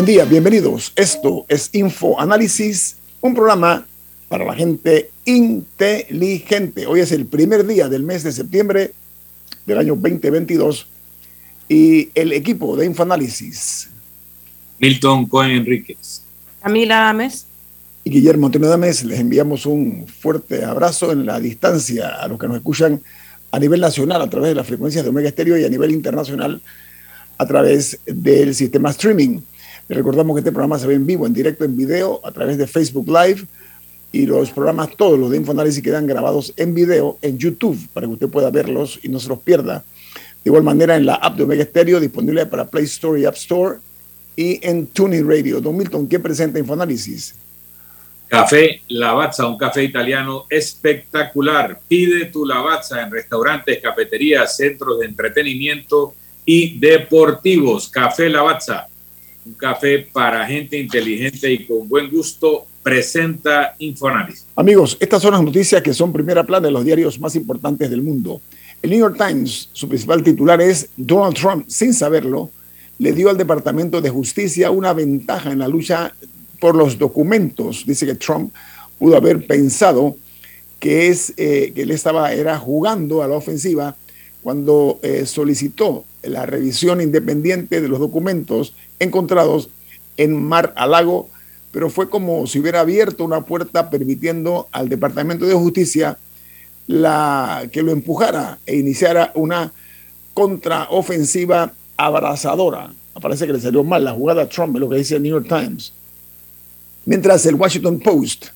[0.00, 0.94] Buen día, bienvenidos.
[0.96, 3.86] Esto es Info Análisis, un programa
[4.30, 6.86] para la gente inteligente.
[6.86, 8.94] Hoy es el primer día del mes de septiembre
[9.66, 10.86] del año 2022
[11.68, 13.90] y el equipo de Infoanálisis.
[14.78, 16.22] Milton Cohen Enríquez.
[16.62, 17.44] Camila Ames.
[18.02, 22.48] Y Guillermo Antonio Dames, les enviamos un fuerte abrazo en la distancia a los que
[22.48, 23.02] nos escuchan
[23.52, 26.62] a nivel nacional a través de las frecuencias de Omega Estéreo y a nivel internacional
[27.36, 29.40] a través del sistema streaming.
[29.90, 32.68] Recordamos que este programa se ve en vivo, en directo, en video, a través de
[32.68, 33.44] Facebook Live
[34.12, 38.12] y los programas, todos los de Infoanálisis quedan grabados en video en YouTube para que
[38.12, 39.84] usted pueda verlos y no se los pierda.
[40.44, 43.34] De igual manera en la app de Omega Stereo disponible para Play Store y App
[43.34, 43.78] Store
[44.36, 45.60] y en Tuning Radio.
[45.60, 47.34] Don Milton, ¿qué presenta Infoanálisis?
[48.28, 51.80] Café Lavazza, un café italiano espectacular.
[51.88, 57.88] Pide tu Lavazza en restaurantes, cafeterías, centros de entretenimiento y deportivos.
[57.88, 58.86] Café Lavazza,
[59.44, 64.46] un café para gente inteligente y con buen gusto, presenta Infoanálisis.
[64.56, 68.02] Amigos, estas son las noticias que son primera plana de los diarios más importantes del
[68.02, 68.40] mundo.
[68.82, 72.50] El New York Times, su principal titular es Donald Trump, sin saberlo,
[72.98, 76.14] le dio al Departamento de Justicia una ventaja en la lucha
[76.60, 77.84] por los documentos.
[77.86, 78.54] Dice que Trump
[78.98, 80.16] pudo haber pensado
[80.78, 83.96] que, es, eh, que él estaba era jugando a la ofensiva
[84.42, 89.70] cuando eh, solicitó la revisión independiente de los documentos encontrados
[90.16, 91.28] en Mar a Lago,
[91.72, 96.18] pero fue como si hubiera abierto una puerta permitiendo al Departamento de Justicia
[96.86, 99.72] la, que lo empujara e iniciara una
[100.34, 102.92] contraofensiva abrazadora.
[103.20, 105.46] Parece que le salió mal la jugada a Trump, lo que dice el New York
[105.48, 105.92] Times.
[107.04, 108.46] Mientras el Washington Post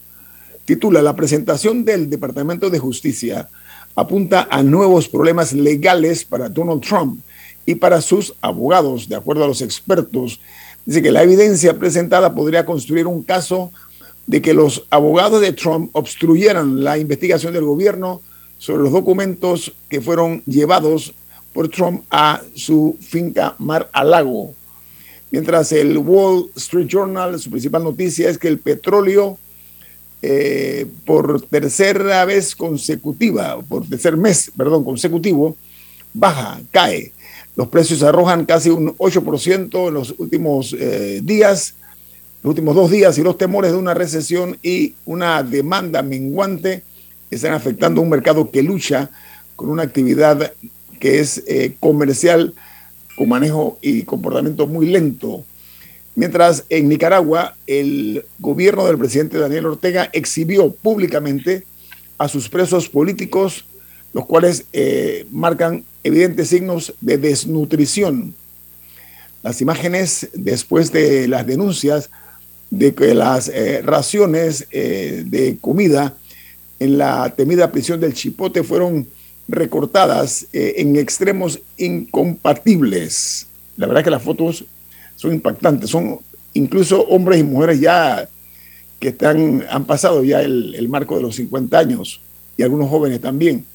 [0.65, 3.49] titula La presentación del Departamento de Justicia
[3.95, 7.21] apunta a nuevos problemas legales para Donald Trump
[7.67, 9.09] y para sus abogados.
[9.09, 10.41] De acuerdo a los expertos,
[10.85, 13.71] dice que la evidencia presentada podría construir un caso
[14.27, 18.23] de que los abogados de Trump obstruyeran la investigación del gobierno
[18.59, 21.15] sobre los documentos que fueron llevados
[21.53, 24.55] por Trump a su finca Mar a Lago.
[25.31, 29.39] Mientras el Wall Street Journal, su principal noticia es que el petróleo
[30.23, 35.57] eh, por tercera vez consecutiva, por tercer mes, perdón, consecutivo,
[36.15, 37.13] baja, cae.
[37.57, 41.75] Los precios arrojan casi un 8% en los últimos eh, días,
[42.43, 46.83] los últimos dos días, y los temores de una recesión y una demanda menguante
[47.31, 49.11] están afectando un mercado que lucha
[49.57, 50.53] con una actividad
[50.99, 52.55] que es eh, comercial
[53.17, 55.45] con manejo y comportamiento muy lento.
[56.17, 61.65] Mientras en Nicaragua el gobierno del presidente Daniel Ortega exhibió públicamente
[62.19, 63.65] a sus presos políticos,
[64.15, 68.33] los cuales eh, marcan evidentes signos de desnutrición.
[69.43, 72.09] Las imágenes después de las denuncias
[72.71, 76.17] de que las eh, raciones eh, de comida
[76.79, 79.07] en la temida prisión del Chipote fueron
[79.47, 83.47] recortadas en extremos incompatibles.
[83.77, 84.65] La verdad que las fotos
[85.17, 86.21] son impactantes, son
[86.55, 88.27] incluso hombres y mujeres ya
[88.99, 92.21] que están, han pasado ya el, el marco de los 50 años
[92.57, 93.67] y algunos jóvenes también.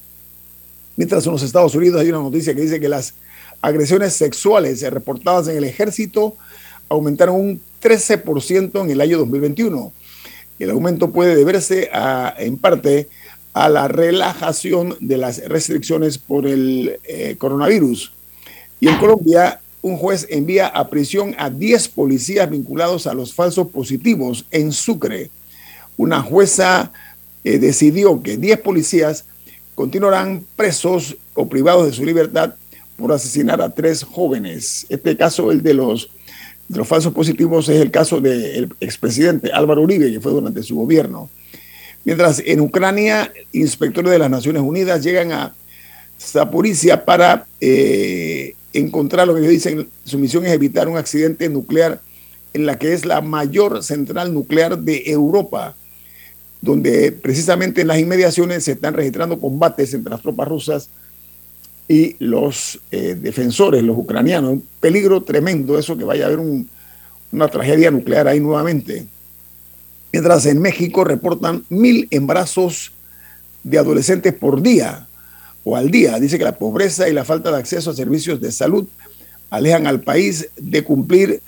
[0.99, 3.13] Mientras en los Estados Unidos hay una noticia que dice que las
[3.61, 6.35] agresiones sexuales reportadas en el ejército
[6.89, 9.93] aumentaron un 13% en el año 2021.
[10.59, 11.89] El aumento puede deberse
[12.37, 13.07] en parte
[13.53, 18.11] a la relajación de las restricciones por el eh, coronavirus.
[18.81, 23.69] Y en Colombia, un juez envía a prisión a 10 policías vinculados a los falsos
[23.69, 25.31] positivos en Sucre.
[25.95, 26.91] Una jueza
[27.45, 29.23] eh, decidió que 10 policías
[29.79, 32.53] continuarán presos o privados de su libertad
[32.97, 34.85] por asesinar a tres jóvenes.
[34.89, 36.09] Este caso, el de los,
[36.83, 41.29] falsos positivos, es el caso del expresidente Álvaro Uribe, que fue durante su gobierno.
[42.03, 45.55] Mientras en Ucrania, inspectores de las Naciones Unidas llegan a
[46.19, 52.01] Zaporizhia para eh, encontrar lo que ellos dicen, su misión es evitar un accidente nuclear
[52.53, 55.77] en la que es la mayor central nuclear de Europa,
[56.61, 60.89] donde precisamente en las inmediaciones se están registrando combates entre las tropas rusas
[61.87, 64.51] y los eh, defensores, los ucranianos.
[64.51, 66.39] Un peligro tremendo eso que vaya a haber
[67.31, 69.07] una tragedia nuclear ahí nuevamente.
[70.11, 72.91] Mientras en México reportan mil embarazos
[73.63, 75.07] de adolescentes por día
[75.63, 76.19] o al día.
[76.19, 78.87] Dice que la pobreza y la falta de acceso a servicios de salud
[79.49, 81.41] alejan al país de cumplir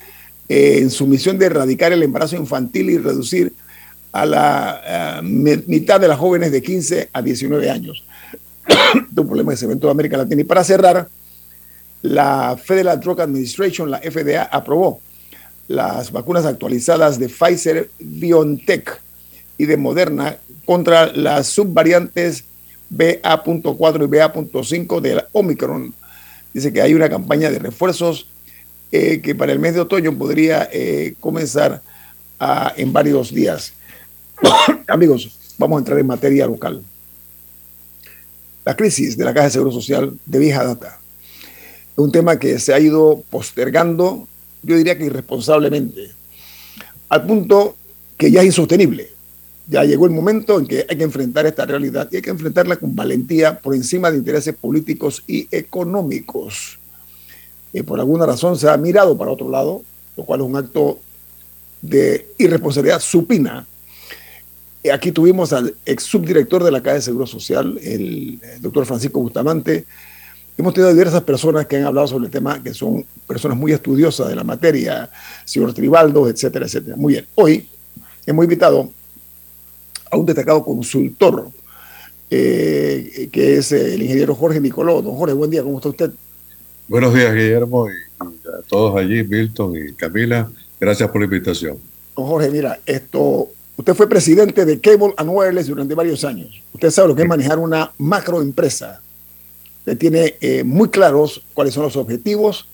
[0.48, 3.52] eh, en su misión de erradicar el embarazo infantil y reducir
[4.12, 8.04] a la mitad de las jóvenes de 15 a 19 años.
[9.16, 10.42] un problema que se ve en toda América Latina.
[10.42, 11.08] Y para cerrar,
[12.02, 15.00] la Federal Drug Administration, la FDA, aprobó
[15.68, 19.00] las vacunas actualizadas de Pfizer BioNTech
[19.56, 22.44] y de Moderna contra las subvariantes
[22.90, 25.94] BA.4 y BA.5 de la Omicron.
[26.52, 28.26] Dice que hay una campaña de refuerzos
[28.90, 31.80] eh, que para el mes de otoño podría eh, comenzar
[32.76, 33.72] en varios días.
[34.88, 36.82] Amigos, vamos a entrar en materia local.
[38.64, 41.02] La crisis de la Caja de Seguro Social de vieja data
[41.96, 44.26] un tema que se ha ido postergando,
[44.62, 46.10] yo diría que irresponsablemente,
[47.08, 47.76] al punto
[48.16, 49.10] que ya es insostenible.
[49.68, 52.76] Ya llegó el momento en que hay que enfrentar esta realidad y hay que enfrentarla
[52.76, 56.78] con valentía por encima de intereses políticos y económicos.
[57.72, 59.82] Eh, por alguna razón se ha mirado para otro lado,
[60.16, 60.98] lo cual es un acto
[61.80, 63.66] de irresponsabilidad supina.
[64.82, 69.20] Eh, aquí tuvimos al ex subdirector de la Caja de Seguro Social, el, doctor Francisco
[69.20, 69.84] Bustamante.
[70.58, 74.28] Hemos tenido diversas personas que han hablado sobre el tema, que son personas muy estudiosas
[74.28, 75.08] de la materia,
[75.44, 76.96] señor Tribaldo, etcétera, etcétera.
[76.96, 77.26] Muy bien.
[77.36, 77.66] Hoy
[78.26, 78.90] hemos invitado
[80.10, 81.48] a un destacado consultor,
[82.28, 85.00] eh, que es el ingeniero Jorge Nicoló.
[85.00, 86.10] Don Jorge, buen día, ¿cómo está usted?
[86.88, 90.50] Buenos días, Guillermo, y, a todos allí, Milton y Camila.
[90.78, 91.78] Gracias por la invitación.
[92.14, 96.62] Jorge, mira, esto, usted fue presidente de Cable and Wireless durante varios años.
[96.72, 99.00] Usted sabe lo que es manejar una macroempresa.
[99.80, 102.68] Usted tiene eh, muy claros cuáles son los objetivos,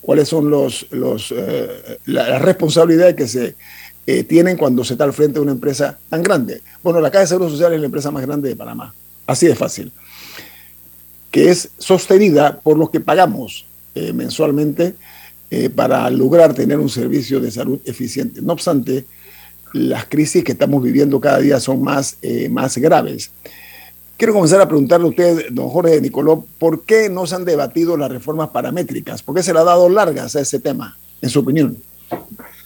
[0.00, 3.54] cuáles son los, los, eh, las responsabilidades que se
[4.06, 6.62] eh, tienen cuando se está al frente de una empresa tan grande.
[6.82, 8.94] Bueno, la Caja de Seguro Social es la empresa más grande de Panamá.
[9.26, 9.92] Así de fácil
[11.30, 14.94] que es sostenida por los que pagamos eh, mensualmente
[15.50, 18.40] eh, para lograr tener un servicio de salud eficiente.
[18.42, 19.04] No obstante,
[19.72, 23.30] las crisis que estamos viviendo cada día son más, eh, más graves.
[24.16, 27.96] Quiero comenzar a preguntarle a usted, don Jorge Nicoló, ¿por qué no se han debatido
[27.96, 29.22] las reformas paramétricas?
[29.22, 31.76] ¿Por qué se le ha dado largas a ese tema, en su opinión?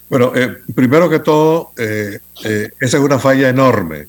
[0.08, 0.32] Bueno,
[0.75, 4.08] primero que todo, esa es una falla enorme.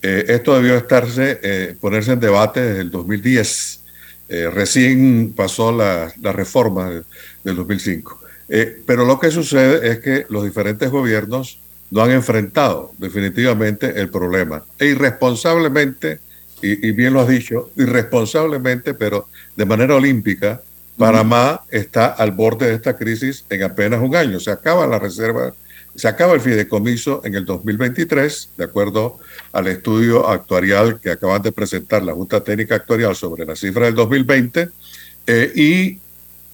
[0.00, 3.80] esto debió estarse, ponerse en debate desde el 2010
[4.28, 6.90] eh, recién pasó la, reforma
[7.44, 8.20] del 2005.
[8.48, 11.60] Eh, pero lo que sucede es que los diferentes gobiernos
[11.90, 14.64] no han enfrentado definitivamente el problema.
[14.78, 16.20] E irresponsablemente,
[16.62, 20.62] y, bien lo has dicho, irresponsablemente, pero de manera olímpica,
[20.96, 24.40] Panamá está al borde de esta crisis en apenas un año.
[24.40, 25.52] Se acaba la reserva
[25.96, 29.18] se acaba el fideicomiso en el 2023, de acuerdo
[29.52, 33.94] al estudio actuarial que acaban de presentar la Junta Técnica Actuarial sobre la cifra del
[33.94, 34.68] 2020,
[35.26, 35.98] eh, y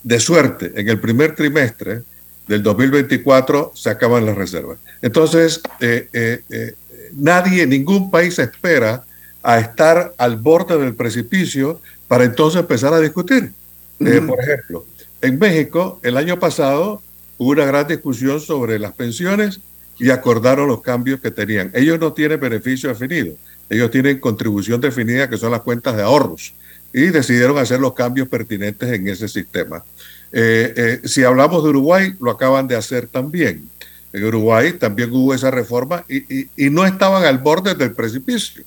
[0.03, 2.03] de suerte, en el primer trimestre
[2.47, 4.79] del 2024 se acaban las reservas.
[5.01, 6.75] Entonces, eh, eh,
[7.15, 9.05] nadie, ningún país espera
[9.43, 13.53] a estar al borde del precipicio para entonces empezar a discutir.
[13.99, 14.85] Por ejemplo,
[15.21, 17.01] en México, el año pasado,
[17.39, 19.61] hubo una gran discusión sobre las pensiones
[19.99, 21.71] y acordaron los cambios que tenían.
[21.75, 23.35] Ellos no tienen beneficio definido,
[23.71, 26.55] ellos tienen contribución definida que son las cuentas de ahorros
[26.93, 29.85] y decidieron hacer los cambios pertinentes en ese sistema.
[30.33, 33.69] Eh, eh, si hablamos de Uruguay, lo acaban de hacer también.
[34.13, 38.65] En Uruguay también hubo esa reforma y, y no estaban al borde del precipicio.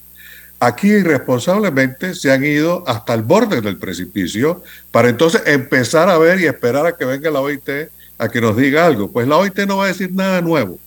[0.59, 6.39] Aquí irresponsablemente se han ido hasta el borde del precipicio para entonces empezar a ver
[6.39, 7.69] y esperar a que venga la OIT
[8.17, 9.11] a que nos diga algo.
[9.11, 10.79] Pues la OIT no va a decir nada nuevo.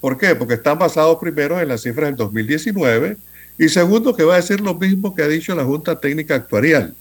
[0.00, 0.34] ¿Por qué?
[0.36, 3.16] Porque están basados primero en las cifras del 2019
[3.58, 6.94] y segundo que va a decir lo mismo que ha dicho la Junta Técnica Actuarial.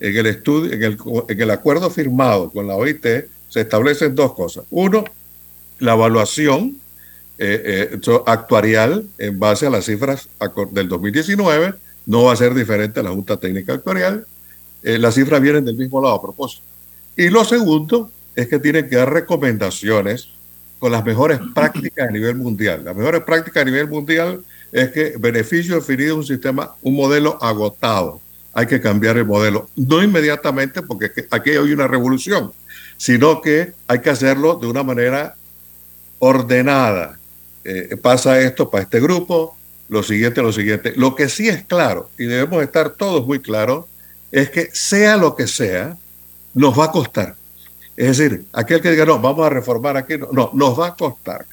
[0.00, 3.06] En el, estudio, en el, en el acuerdo firmado con la OIT
[3.48, 4.64] se establecen dos cosas.
[4.70, 5.04] Uno,
[5.78, 6.78] la evaluación
[7.42, 10.28] eh, eh, actuarial en base a las cifras
[10.72, 14.26] del 2019 no va a ser diferente a la Junta Técnica Actuarial.
[14.82, 16.62] Eh, las cifras vienen del mismo lado a propósito.
[17.16, 20.28] Y lo segundo es que tienen que dar recomendaciones
[20.78, 22.84] con las mejores prácticas a nivel mundial.
[22.84, 27.42] Las mejores prácticas a nivel mundial es que beneficio definido es un sistema, un modelo
[27.42, 28.20] agotado.
[28.52, 29.68] Hay que cambiar el modelo.
[29.76, 32.52] No inmediatamente, porque aquí hay una revolución,
[32.96, 35.36] sino que hay que hacerlo de una manera
[36.18, 37.18] ordenada.
[37.64, 39.56] Eh, pasa esto para este grupo,
[39.88, 40.92] lo siguiente, lo siguiente.
[40.96, 43.86] Lo que sí es claro, y debemos estar todos muy claros,
[44.30, 45.96] es que sea lo que sea,
[46.54, 47.36] nos va a costar.
[47.96, 50.94] Es decir, aquel que diga, no, vamos a reformar aquí, no, no nos va a
[50.94, 51.44] costar.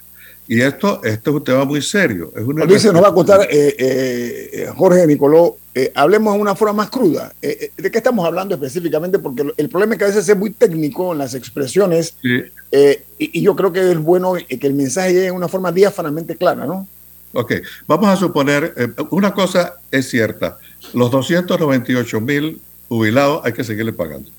[0.48, 2.32] Y esto, esto es un tema muy serio.
[2.36, 6.74] Es una nos va a costar, eh, eh, Jorge Nicoló, eh, hablemos de una forma
[6.74, 7.34] más cruda.
[7.42, 9.20] ¿De qué estamos hablando específicamente?
[9.20, 12.16] Porque el problema es que a veces es muy técnico en las expresiones
[13.20, 16.66] y, yo creo que es bueno que el mensaje llegue de una forma diáfanamente clara,
[16.66, 16.88] ¿no?
[17.34, 17.54] Ok,
[17.86, 18.74] vamos a suponer,
[19.12, 20.58] una cosa es cierta,
[20.94, 24.32] los 298 mil jubilados hay que seguirle pagando.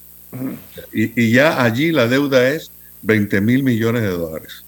[0.93, 2.71] y, ya allí la deuda es
[3.03, 4.65] 20 mil millones de dólares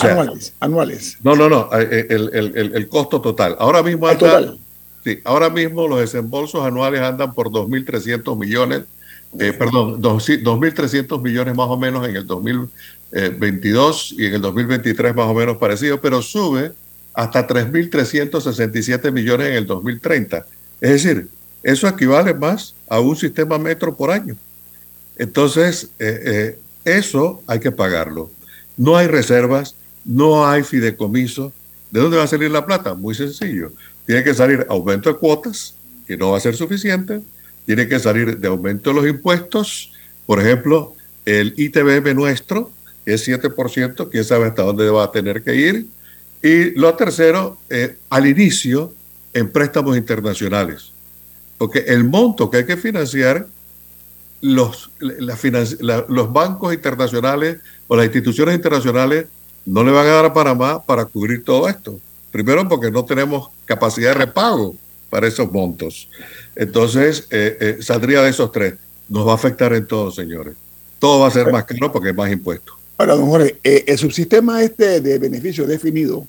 [0.00, 1.18] anuales, anuales.
[1.22, 3.56] No, no, no, eh, eh, el, costo total.
[3.58, 4.08] Ahora mismo
[5.04, 8.82] Sí, ahora mismo los desembolsos anuales andan por 2.300 millones,
[9.38, 15.28] eh, perdón, 2.300 millones más o menos en el 2022 y en el 2023 más
[15.28, 16.72] o menos parecido, pero sube
[17.14, 20.44] hasta 3.367 millones en el 2030.
[20.80, 21.28] Es decir,
[21.62, 24.36] eso equivale más a un sistema metro por año.
[25.16, 25.88] Entonces,
[26.84, 28.30] eso hay que pagarlo.
[28.76, 31.52] No hay reservas, no hay fideicomiso.
[31.90, 32.94] ¿De dónde va a salir la plata?
[32.94, 33.72] Muy sencillo.
[34.04, 35.74] Tiene que salir aumento de cuotas,
[36.06, 37.20] que no va a ser suficiente.
[37.64, 39.92] Tiene que salir de aumento de los impuestos.
[40.26, 42.70] Por ejemplo, el ITBM nuestro,
[43.04, 45.86] que es 7%, quién sabe hasta dónde va a tener que ir.
[46.42, 48.92] Y lo tercero, eh, al inicio,
[49.32, 50.92] en préstamos internacionales.
[51.58, 53.46] Porque el monto que hay que financiar,
[54.40, 59.26] los, los bancos internacionales o las instituciones internacionales
[59.64, 61.98] no le van a dar a Panamá para cubrir todo esto.
[62.30, 64.76] Primero porque no tenemos capacidad de repago
[65.10, 66.08] para esos montos.
[66.54, 68.74] Entonces, eh, eh, saldría de esos tres.
[69.08, 70.54] Nos va a afectar en todo, señores.
[70.98, 72.74] Todo va a ser más caro porque hay más impuestos.
[72.98, 76.26] Ahora, don Jorge, eh, el subsistema este de beneficio definido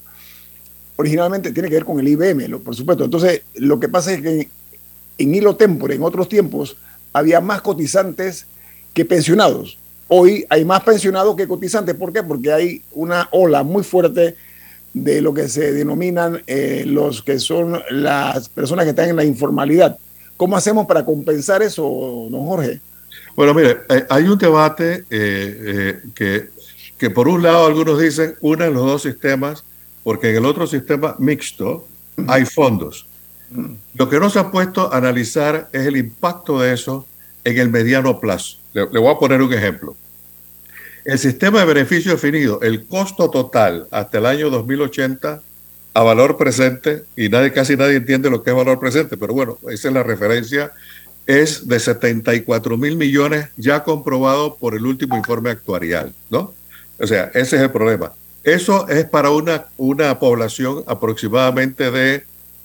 [0.98, 3.06] originalmente tiene que ver con el IBM, por supuesto.
[3.06, 4.50] Entonces, lo que pasa es que
[5.18, 6.76] en hilo tempore, en otros tiempos,
[7.14, 8.46] había más cotizantes
[8.94, 9.78] que pensionados.
[10.08, 11.96] Hoy hay más pensionados que cotizantes.
[11.96, 12.24] ¿Por qué?
[12.24, 14.36] Porque hay una ola muy fuerte
[14.94, 19.26] de lo que se denominan eh, los que son las personas que están en la
[19.26, 19.98] informalidad.
[20.38, 21.84] ¿Cómo hacemos para compensar eso,
[22.32, 22.82] don Jorge?
[23.36, 26.50] Bueno, mire, eh, hay un debate eh, que,
[26.98, 29.64] que por un lado algunos dicen unen los dos sistemas
[30.04, 31.86] porque en el otro sistema mixto
[32.28, 33.06] hay fondos.
[33.94, 37.06] Lo que no se ha puesto a analizar es el impacto de eso
[37.44, 38.58] en el mediano plazo.
[38.86, 39.96] Le, voy a poner un ejemplo.
[41.04, 45.42] El sistema de beneficio definido, el costo total hasta el año 2080
[45.94, 49.88] a valor presente, y casi nadie entiende lo que es valor presente, pero bueno, esa
[49.88, 50.72] es la referencia,
[51.26, 56.54] es de 74 mil millones ya comprobado por el último informe actuarial, ¿no?
[57.00, 58.14] O sea, ese es el problema.
[58.44, 62.24] Eso es para una, una población aproximadamente de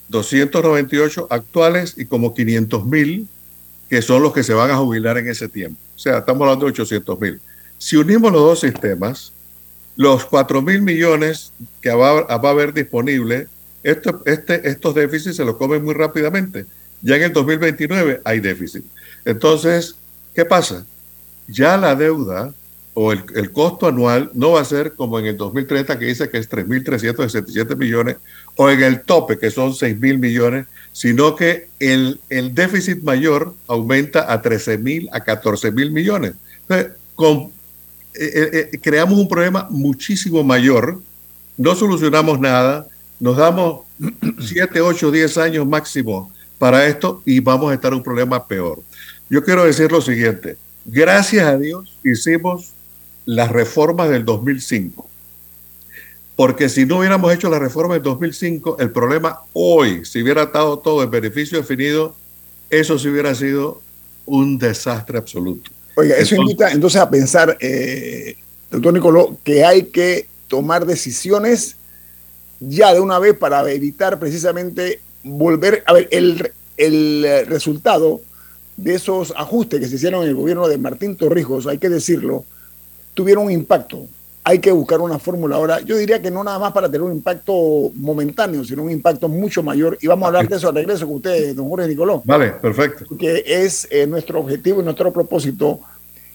[0.09, 3.29] 298 actuales y como 500 mil
[3.93, 5.79] que son los que se van a jubilar en ese tiempo.
[5.95, 7.39] O sea, estamos hablando de 800 mil.
[7.77, 9.35] Si unimos los dos sistemas,
[9.97, 13.49] los 4 mil millones que va, a haber disponible,
[13.83, 16.65] esto, este, estos déficits se los comen muy rápidamente.
[17.03, 18.83] Ya en el 2029 hay déficit.
[19.27, 19.95] Entonces,
[20.35, 20.87] ¿qué pasa?
[21.47, 22.55] Ya la deuda
[22.95, 26.31] o el, el, costo anual no va a ser como en el 2030 que dice
[26.31, 28.17] que es 3.367 millones
[28.57, 34.33] o en el tope que son 6.000 millones, sino que el, el déficit mayor aumenta
[34.33, 36.35] a 13 mil, a 14 mil millones.
[36.63, 37.51] Entonces, con,
[38.15, 41.01] eh, eh, eh, creamos un problema muchísimo mayor,
[41.57, 42.87] no solucionamos nada,
[43.19, 43.81] nos damos
[44.41, 48.83] 7, 8, 10 años máximo para esto y vamos a estar en un problema peor.
[49.31, 52.73] Yo quiero decir lo siguiente, gracias a Dios hicimos
[53.25, 55.09] las reformas del 2005
[56.43, 60.77] porque si no hubiéramos hecho la reforma en 2005, el problema hoy, si hubiera estado
[60.81, 62.17] todo en beneficio definido,
[62.69, 63.81] eso sí hubiera sido
[64.27, 65.71] un desastre absoluto.
[65.95, 68.35] Oiga, eso invita entonces a pensar, eh,
[68.73, 71.77] doctor Nicoló, que hay que tomar decisiones
[72.59, 78.21] ya de una vez para evitar precisamente volver, a ver, el, el resultado
[78.77, 82.45] de esos ajustes que se hicieron en el gobierno de Martín Torrijos, hay que decirlo,
[83.15, 84.09] tuvieron un impacto
[84.45, 85.81] hay que buscar una fórmula ahora.
[85.81, 89.63] Yo diría que no nada más para tener un impacto momentáneo, sino un impacto mucho
[89.63, 89.97] mayor.
[90.01, 92.23] Y vamos a hablar de eso al regreso con usted, don Jorge Nicoló.
[92.25, 93.07] Vale, perfecto.
[93.17, 95.81] Que es eh, nuestro objetivo y nuestro propósito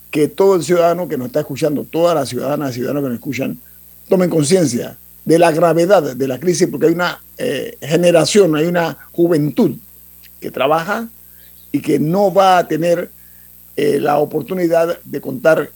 [0.09, 3.17] que todo el ciudadano que nos está escuchando, todas las ciudadanas y ciudadanos que nos
[3.17, 3.59] escuchan,
[4.07, 8.97] tomen conciencia de la gravedad de la crisis, porque hay una eh, generación, hay una
[9.11, 9.75] juventud
[10.39, 11.09] que trabaja
[11.73, 13.11] y que no va a tener
[13.75, 15.69] eh, la oportunidad de contar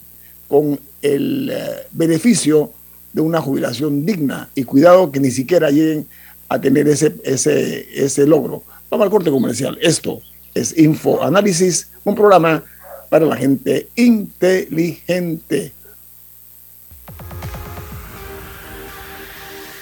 [0.52, 2.74] con el eh, beneficio
[3.10, 6.06] de una jubilación digna y cuidado que ni siquiera lleguen
[6.50, 8.62] a tener ese, ese, ese logro.
[8.90, 9.78] Vamos al corte comercial.
[9.80, 10.20] Esto
[10.52, 12.62] es Info Análisis, un programa
[13.08, 15.72] para la gente inteligente.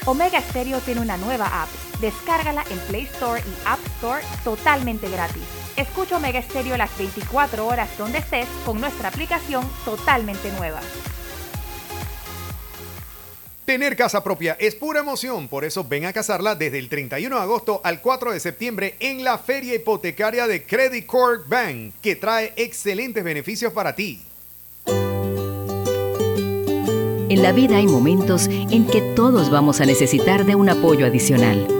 [0.06, 1.68] Omega Stereo tiene una nueva app.
[2.00, 5.59] Descárgala en Play Store y App Store totalmente gratis.
[5.80, 10.80] Escucha Omega Stereo las 24 horas donde estés con nuestra aplicación totalmente nueva.
[13.64, 17.42] Tener casa propia es pura emoción, por eso ven a casarla desde el 31 de
[17.42, 22.52] agosto al 4 de septiembre en la Feria Hipotecaria de Credit Corp Bank, que trae
[22.56, 24.20] excelentes beneficios para ti.
[27.28, 31.79] En la vida hay momentos en que todos vamos a necesitar de un apoyo adicional.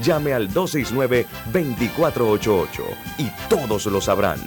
[0.00, 2.82] Llame al 269-2488
[3.18, 4.40] y todos lo sabrán.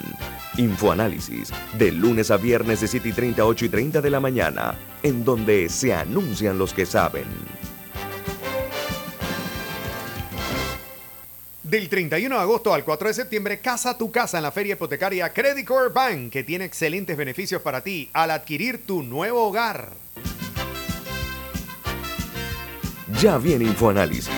[0.58, 4.22] Infoanálisis, de lunes a viernes de 7 y 30 a 8 y 30 de la
[4.22, 7.25] mañana, en donde se anuncian los que saben.
[11.62, 15.34] Del 31 de agosto al 4 de septiembre, casa tu casa en la feria hipotecaria
[15.34, 19.90] Credit Corp Bank, que tiene excelentes beneficios para ti al adquirir tu nuevo hogar.
[23.20, 24.29] Ya viene InfoAnálisis,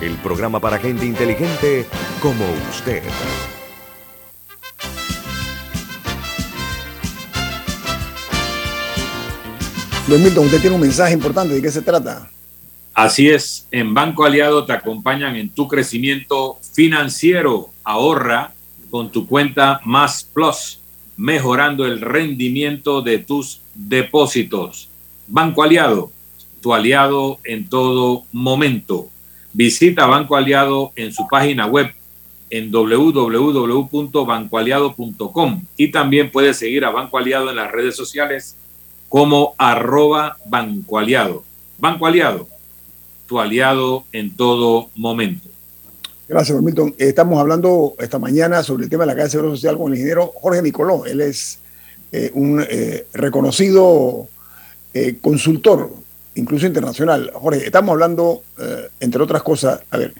[0.00, 1.86] el programa para gente inteligente
[2.20, 3.02] como usted.
[10.08, 11.54] Luis Milton, usted tiene un mensaje importante.
[11.54, 12.30] ¿De qué se trata?
[12.94, 17.70] Así es, en Banco Aliado te acompañan en tu crecimiento financiero.
[17.84, 18.54] Ahorra
[18.90, 20.80] con tu cuenta Más Plus,
[21.16, 24.88] mejorando el rendimiento de tus depósitos.
[25.26, 26.10] Banco Aliado,
[26.62, 29.10] tu aliado en todo momento.
[29.52, 31.92] Visita Banco Aliado en su página web
[32.50, 38.56] en www.bancoaliado.com y también puedes seguir a Banco Aliado en las redes sociales
[39.08, 41.44] como arroba Banco Aliado.
[41.78, 42.48] Banco Aliado,
[43.26, 45.48] tu aliado en todo momento.
[46.28, 46.94] Gracias, Milton.
[46.98, 49.98] Estamos hablando esta mañana sobre el tema de la Caja de Seguro Social con el
[49.98, 51.06] ingeniero Jorge Nicoló.
[51.06, 51.60] Él es
[52.12, 54.28] eh, un eh, reconocido
[54.92, 55.90] eh, consultor,
[56.34, 57.30] incluso internacional.
[57.32, 58.42] Jorge, estamos hablando,
[59.00, 60.14] entre otras cosas, a ver,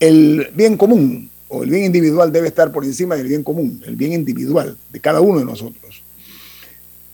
[0.00, 3.96] el bien común o el bien individual debe estar por encima del bien común, el
[3.96, 6.02] bien individual de cada uno de nosotros.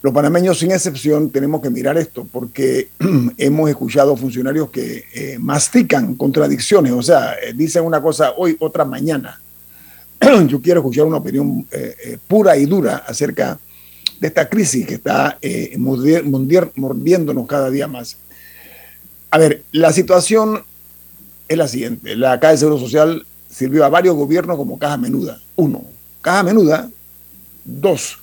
[0.03, 2.89] Los panameños, sin excepción, tenemos que mirar esto porque
[3.37, 8.87] hemos escuchado funcionarios que eh, mastican contradicciones, o sea, eh, dicen una cosa hoy, otra
[8.87, 9.41] mañana.
[10.47, 13.59] Yo quiero escuchar una opinión eh, pura y dura acerca
[14.19, 15.39] de esta crisis que está
[16.77, 18.17] mordiéndonos cada día más.
[19.31, 20.63] A ver, la situación
[21.51, 22.15] es la siguiente.
[22.15, 25.41] La Caja de Seguro Social sirvió a varios gobiernos como caja menuda.
[25.57, 25.83] Uno,
[26.23, 26.89] caja menuda.
[27.65, 28.19] Dos,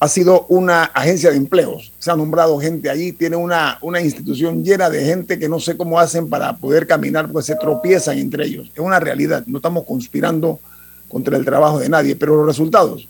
[0.00, 1.92] ha sido una agencia de empleos.
[2.00, 5.76] Se ha nombrado gente allí, tiene una, una institución llena de gente que no sé
[5.76, 8.68] cómo hacen para poder caminar, pues se tropiezan entre ellos.
[8.74, 10.58] Es una realidad, no estamos conspirando
[11.06, 13.06] contra el trabajo de nadie, pero los resultados,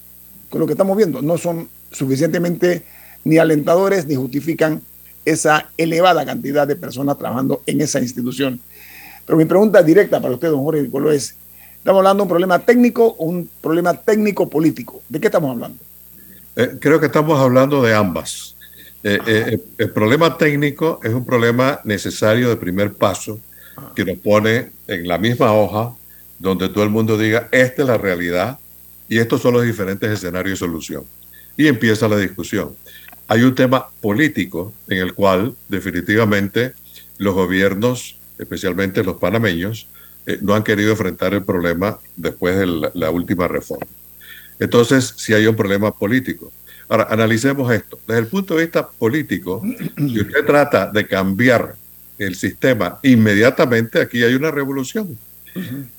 [0.50, 2.83] con lo que estamos viendo, no son suficientemente
[3.24, 4.83] ni alentadores ni justifican
[5.24, 8.61] esa elevada cantidad de personas trabajando en esa institución.
[9.26, 11.37] Pero mi pregunta directa para usted, don Jorge es,
[11.78, 15.02] ¿estamos hablando de un problema técnico o un problema técnico-político?
[15.08, 15.78] ¿De qué estamos hablando?
[16.56, 18.54] Eh, creo que estamos hablando de ambas.
[19.02, 23.38] Eh, eh, el problema técnico es un problema necesario de primer paso
[23.94, 25.94] que nos pone en la misma hoja
[26.38, 28.58] donde todo el mundo diga, esta es la realidad
[29.08, 31.04] y estos son los diferentes escenarios de solución.
[31.56, 32.76] Y empieza la discusión.
[33.28, 36.72] Hay un tema político en el cual definitivamente
[37.18, 39.88] los gobiernos, especialmente los panameños,
[40.40, 43.87] no han querido enfrentar el problema después de la última reforma.
[44.59, 46.53] Entonces, si hay un problema político.
[46.88, 47.99] Ahora, analicemos esto.
[48.07, 49.62] Desde el punto de vista político,
[49.97, 51.75] si usted trata de cambiar
[52.18, 55.18] el sistema inmediatamente, aquí hay una revolución.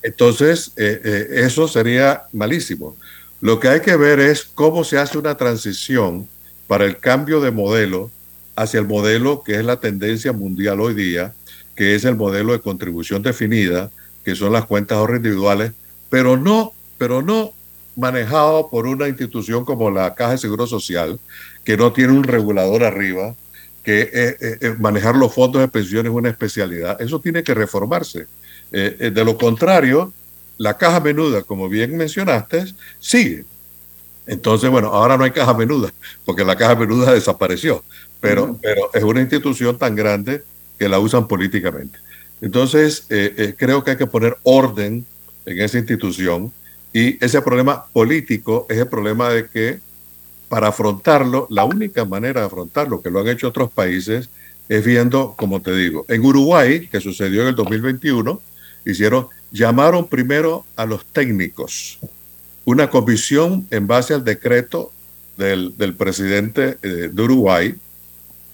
[0.02, 2.96] Entonces, eh, eh, eso sería malísimo.
[3.42, 6.28] Lo que hay que ver es cómo se hace una transición
[6.68, 8.12] para el cambio de modelo
[8.56, 11.34] hacia el modelo que es la tendencia mundial hoy día,
[11.76, 13.92] que es el modelo de contribución definida,
[14.24, 15.74] que son las cuentas ahorro individuales,
[16.10, 17.52] pero no, pero no
[17.96, 21.20] manejado por una institución como la Caja de Seguro Social,
[21.64, 23.36] que no tiene un regulador arriba,
[23.84, 27.00] que eh, eh, eh, manejar los fondos de pensiones es una especialidad.
[27.02, 28.28] Eso tiene que reformarse.
[28.72, 30.12] de lo contrario,
[30.58, 32.66] la caja menuda, como bien mencionaste,
[33.00, 33.46] sigue.
[34.28, 35.94] Entonces, bueno, ahora no hay caja menuda,
[36.26, 37.84] porque la caja menuda desapareció,
[38.20, 40.44] pero, pero es una institución tan grande
[40.78, 42.00] que la usan políticamente.
[42.42, 43.06] Entonces,
[43.58, 45.06] creo que hay que poner orden
[45.46, 46.52] en esa institución
[46.94, 49.80] y ese problema político es el problema de que
[50.48, 54.30] para afrontarlo, la única manera de afrontarlo, que lo han hecho otros países,
[54.70, 58.42] es viendo, como te digo, en Uruguay, que sucedió en el 2021,
[58.86, 62.00] hicieron, llamaron primero a los técnicos,
[62.64, 64.92] una comisión en base al decreto
[65.38, 67.76] del, presidente eh, de Uruguay,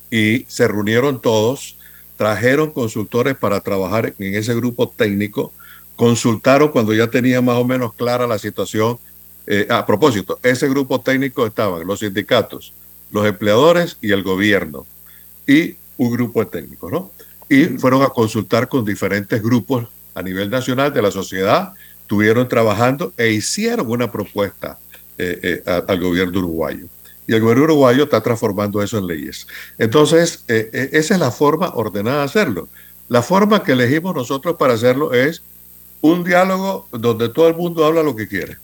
[0.10, 1.78] y se reunieron todos,
[2.22, 5.52] trajeron consultores para trabajar en ese grupo técnico,
[5.96, 9.00] consultaron cuando ya tenía más o menos clara la situación.
[9.48, 12.74] Eh, a propósito, ese grupo técnico estaban los sindicatos,
[13.12, 14.86] los empleadores y el gobierno,
[15.48, 17.12] y un grupo de técnicos, ¿no?
[17.50, 23.14] Y fueron a consultar con diferentes grupos a nivel nacional de la sociedad, estuvieron trabajando
[23.18, 24.78] e hicieron una propuesta
[25.18, 26.86] eh, eh, al gobierno uruguayo.
[27.28, 29.48] Y el gobierno uruguayo está transformando eso en leyes.
[29.78, 32.68] Entonces, esa es la forma ordenada de hacerlo.
[33.08, 35.42] La forma que elegimos nosotros para hacerlo es
[36.02, 38.58] un diálogo donde todo el mundo habla lo que quiere.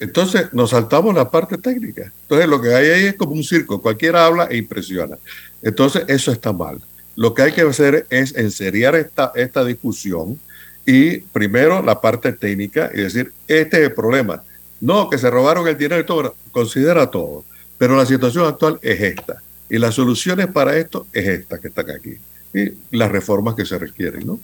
[0.00, 2.12] Entonces nos saltamos la parte técnica.
[2.22, 5.16] Entonces lo que hay ahí es como un circo, cualquiera habla e impresiona.
[5.62, 6.80] Entonces eso está mal.
[7.16, 10.38] Lo que hay que hacer es enseriar esta, esta discusión
[10.84, 14.42] y primero la parte técnica y decir, este es el problema.
[14.80, 17.44] No, que se robaron el dinero y todo, considera todo.
[17.84, 19.42] Pero la situación actual es esta.
[19.68, 22.16] Y las soluciones para esto es esta que están aquí.
[22.54, 24.40] Y las reformas que se requieren, ¿no?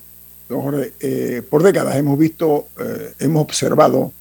[1.00, 4.12] Eh, por décadas hemos visto, eh, hemos observado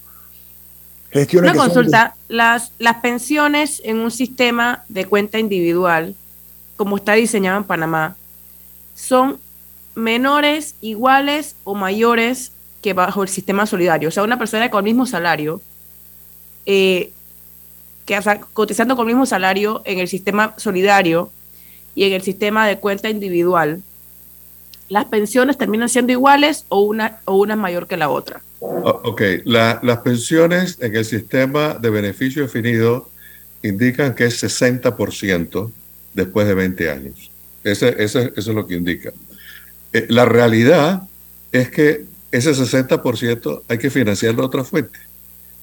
[1.12, 1.52] gestiones.
[1.52, 6.16] Una consulta, las, las pensiones en un sistema de cuenta individual,
[6.78, 8.16] como está diseñado en Panamá,
[8.96, 9.38] son
[9.96, 14.08] menores, iguales o mayores que bajo el sistema solidario.
[14.08, 15.62] O sea, una persona con el mismo salario,
[16.66, 17.12] eh,
[18.10, 21.30] que cotizando con el mismo salario en el sistema solidario
[21.94, 23.84] y en el sistema de cuenta individual,
[24.88, 28.42] las pensiones terminan siendo iguales o una, o una mayor que la otra.
[28.62, 33.10] Ok, las pensiones en el sistema de beneficio definido
[33.62, 35.72] indican que es 60%
[36.16, 37.30] después de 20 años.
[37.64, 39.12] Eso es lo que indica.
[39.94, 41.04] Eh, la realidad
[41.52, 44.98] es que ese 60% hay que financiarlo de otra fuente,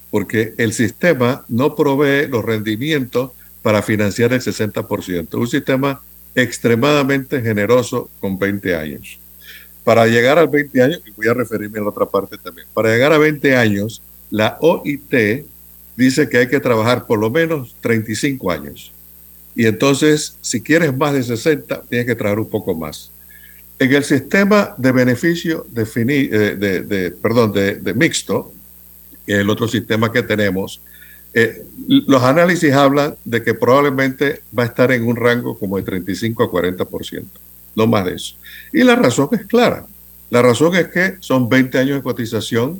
[0.09, 5.33] porque el sistema no provee los rendimientos para financiar el 60%.
[5.35, 6.01] Un sistema
[6.35, 9.19] extremadamente generoso con 20 años.
[9.83, 12.89] Para llegar a 20 años, y voy a referirme a la otra parte también, para
[12.89, 15.45] llegar a 20 años, la OIT
[15.95, 18.91] dice que hay que trabajar por lo menos 35 años.
[19.55, 23.11] Y entonces, si quieres más de 60, tienes que trabajar un poco más.
[23.79, 28.53] En el sistema de beneficio defini eh, de, perdón, de, mixto,
[29.27, 30.81] el otro sistema que tenemos,
[31.33, 35.83] eh, los análisis hablan de que probablemente va a estar en un rango como de
[35.83, 37.25] 35 a 40%,
[37.75, 38.35] no más de eso.
[38.73, 39.85] Y la razón es clara.
[40.29, 42.79] La razón es que son 20 años de cotización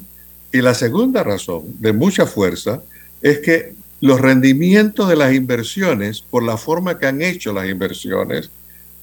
[0.51, 2.81] y la segunda razón de mucha fuerza
[3.21, 8.49] es que los rendimientos de las inversiones, por la forma que han hecho las inversiones,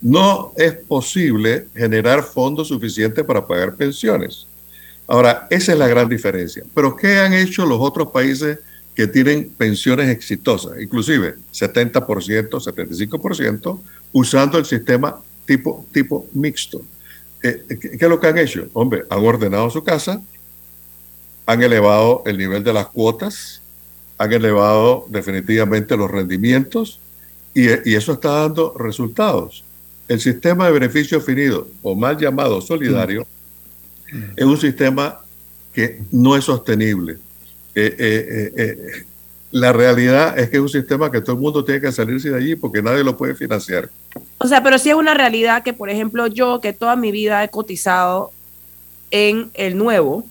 [0.01, 4.47] no es posible generar fondos suficientes para pagar pensiones.
[5.07, 6.65] Ahora, esa es la gran diferencia.
[6.75, 8.59] Pero ¿qué han hecho los otros países
[8.95, 13.81] que tienen pensiones exitosas, inclusive 70%, 75%,
[14.13, 16.83] usando el sistema tipo, tipo mixto.
[17.43, 18.69] Eh, ¿Qué, es lo que han hecho?
[18.73, 20.23] Hombre, han ordenado su casa,
[21.47, 23.61] han elevado el nivel de las cuotas,
[24.17, 27.01] han elevado definitivamente los rendimientos
[27.53, 29.65] y, y eso está dando resultados.
[30.07, 33.27] El sistema de beneficio definido, o mal llamado solidario.
[34.37, 35.21] Es un sistema
[35.73, 37.19] que no es sostenible
[37.75, 39.05] eh, eh, eh,
[39.55, 42.37] la realidad es que es un sistema que todo el mundo tiene que salirse de
[42.37, 43.89] allí porque nadie lo puede financiar.
[44.39, 47.43] O sea, pero sí es una realidad que, por ejemplo, yo que toda mi vida
[47.45, 48.33] he cotizado
[49.13, 50.25] en el nuevo,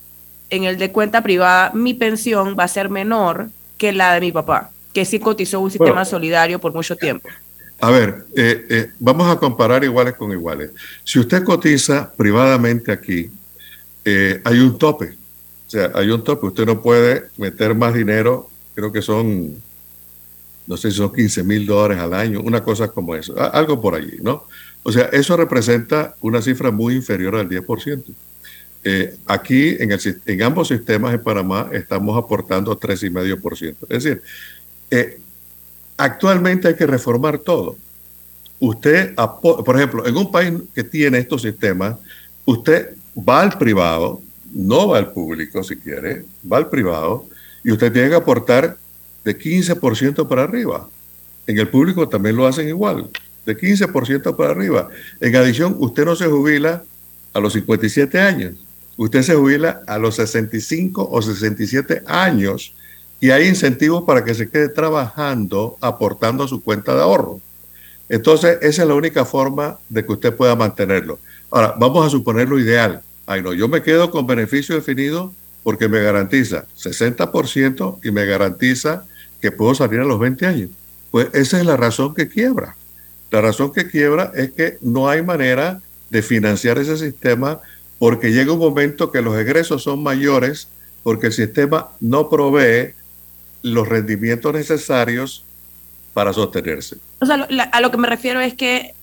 [0.50, 4.32] en el de cuenta privada, mi pensión va a ser menor que la de mi
[4.34, 4.72] papá.
[4.92, 7.28] que sí cotizó un sistema solidario por mucho tiempo.
[7.80, 10.70] A ver, eh, eh, vamos a comparar iguales con iguales.
[11.04, 13.32] Si usted cotiza privadamente aquí,
[14.06, 15.16] eh, hay un tope.
[15.68, 16.48] O sea, hay un tope.
[16.48, 19.56] Usted no puede meter más dinero, creo que son,
[20.68, 23.96] no sé si son 15 mil dólares al año, una cosa como eso, algo por
[23.96, 24.46] allí, ¿no?
[24.84, 28.04] O sea, eso representa una cifra muy inferior al 10%.
[29.28, 33.76] aquí en, ambos sistemas en Panamá estamos aportando 3,5%.
[33.90, 34.22] Es decir,
[35.98, 37.78] actualmente hay que reformar todo.
[38.60, 41.98] Usted, por ejemplo, en un país que tiene estos sistemas,
[42.46, 44.22] usted va al privado,
[44.54, 47.26] no va al público si quiere, va al privado
[47.64, 48.78] y usted tiene que aportar
[49.24, 50.88] de 15% para arriba.
[51.48, 53.10] En el público también lo hacen igual,
[53.46, 54.90] de 15% para arriba.
[55.20, 56.84] En adición, usted no se jubila
[57.34, 58.56] a los 57 años,
[58.98, 62.74] usted se jubila a los 65 o 67 años
[63.20, 67.40] y hay incentivos para que se quede trabajando, aportando a su cuenta de ahorro.
[68.10, 71.20] Entonces, esa es la única forma de que usted pueda mantenerlo.
[71.54, 73.04] Ahora, vamos a suponer lo ideal.
[73.28, 79.06] Ay, no, yo me quedo con beneficio definido porque me garantiza 60% y me garantiza
[79.40, 80.72] que puedo salir a los 20 años.
[81.12, 82.76] Pues esa es la razón que quiebra.
[83.30, 87.60] La razón que quiebra es que no hay manera de financiar ese sistema
[88.00, 90.68] porque llega un momento que los egresos son mayores
[91.04, 92.96] porque el sistema no provee
[93.62, 95.44] los rendimientos necesarios
[96.16, 96.98] para sostenerse.
[97.20, 98.96] O sea, a lo que me refiero es que,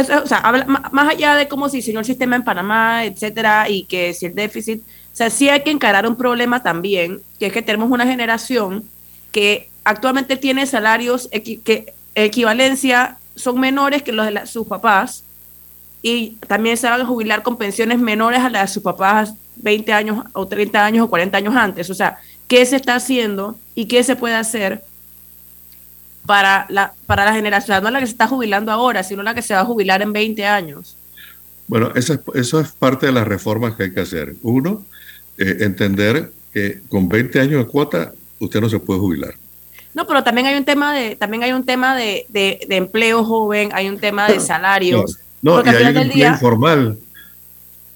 [0.00, 4.14] o sea, más allá de cómo se diseñó el sistema en Panamá, etcétera, y que
[4.14, 7.62] si el déficit, o sea, sí hay que encarar un problema también, que es que
[7.62, 8.84] tenemos una generación
[9.32, 11.28] que actualmente tiene salarios
[11.64, 15.24] que equivalencia son menores que los de sus papás
[16.02, 19.92] y también se van a jubilar con pensiones menores a las de sus papás 20
[19.92, 21.90] años o 30 años o 40 años antes.
[21.90, 24.82] O sea, qué se está haciendo y qué se puede hacer
[26.28, 29.42] para la, para la generación, no la que se está jubilando ahora, sino la que
[29.42, 30.96] se va a jubilar en 20 años.
[31.66, 32.20] Bueno, eso
[32.60, 34.36] es, parte de las reformas que hay que hacer.
[34.42, 34.84] Uno,
[35.38, 39.34] eh, entender que con 20 años de cuota usted no se puede jubilar.
[39.94, 42.26] No, pero también hay un tema de, también hay un tema de,
[42.68, 45.18] empleo joven, hay un tema de salarios.
[45.42, 46.98] No, y hay un empleo informal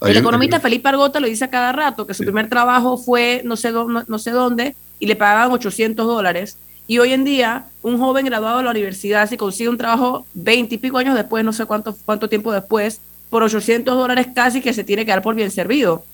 [0.09, 3.57] el economista Felipe Argota lo dice a cada rato, que su primer trabajo fue no
[3.57, 6.57] sé, no, sé dónde y le pagaban 800 dólares.
[6.87, 10.75] Y hoy en día, un joven graduado de la universidad, si consigue un trabajo 20
[10.75, 14.73] y pico años después, no sé cuánto, cuánto tiempo después, por 800 dólares casi que
[14.73, 16.05] se tiene que dar por bien servido.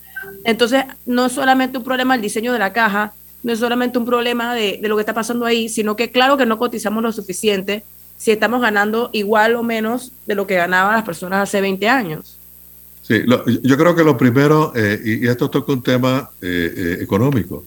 [0.44, 4.04] Entonces, no es solamente un problema el diseño de la caja, no es solamente un
[4.04, 7.12] problema de, de lo que está pasando ahí, sino que claro que no cotizamos lo
[7.12, 7.85] suficiente
[8.18, 12.38] si estamos ganando igual o menos de lo que ganaban las personas hace 20 años.
[13.09, 13.22] Sí,
[13.62, 17.64] yo creo que lo primero, eh, y, esto toca un tema eh, eh, económico,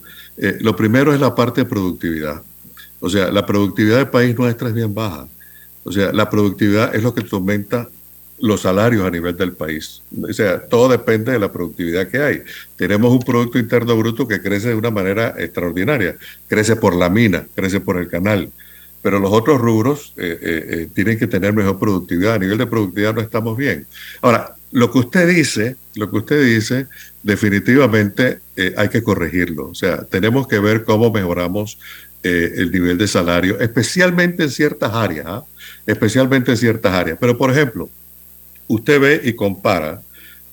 [0.59, 2.41] lo primero es la parte de productividad.
[3.01, 5.27] O sea, la productividad del país nuestra es bien baja.
[5.83, 7.89] O sea, la productividad es lo que aumenta
[8.39, 10.01] los salarios a nivel del país.
[10.21, 12.43] O sea, todo depende de la productividad que hay.
[12.75, 16.15] Tenemos un Producto Interno Bruto que crece de una manera extraordinaria.
[16.47, 18.49] Crece por la mina, crece por el canal.
[19.01, 20.13] Pero los otros rubros
[20.93, 22.35] tienen que tener mejor productividad.
[22.35, 23.85] A nivel de productividad no estamos bien.
[24.21, 26.87] Ahora, lo que usted dice, lo que usted dice,
[27.23, 29.69] definitivamente eh, hay que corregirlo.
[29.69, 31.77] O sea, tenemos que ver cómo mejoramos
[32.23, 35.43] eh, el nivel de salario, especialmente en ciertas áreas, ¿ah?
[35.85, 37.17] especialmente en ciertas áreas.
[37.19, 37.89] Pero, por ejemplo,
[38.67, 40.01] usted ve y compara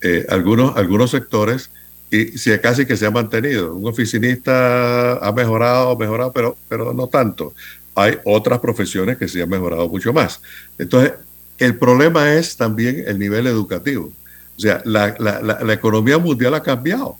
[0.00, 1.70] eh, algunos, algunos sectores
[2.10, 3.74] y si casi que se ha mantenido.
[3.74, 7.52] Un oficinista ha mejorado, mejorado, pero, pero no tanto.
[7.94, 10.40] Hay otras profesiones que se han mejorado mucho más.
[10.78, 11.12] Entonces,
[11.58, 14.12] el problema es también el nivel educativo.
[14.56, 17.16] O sea, la, economía mundial ha cambiado.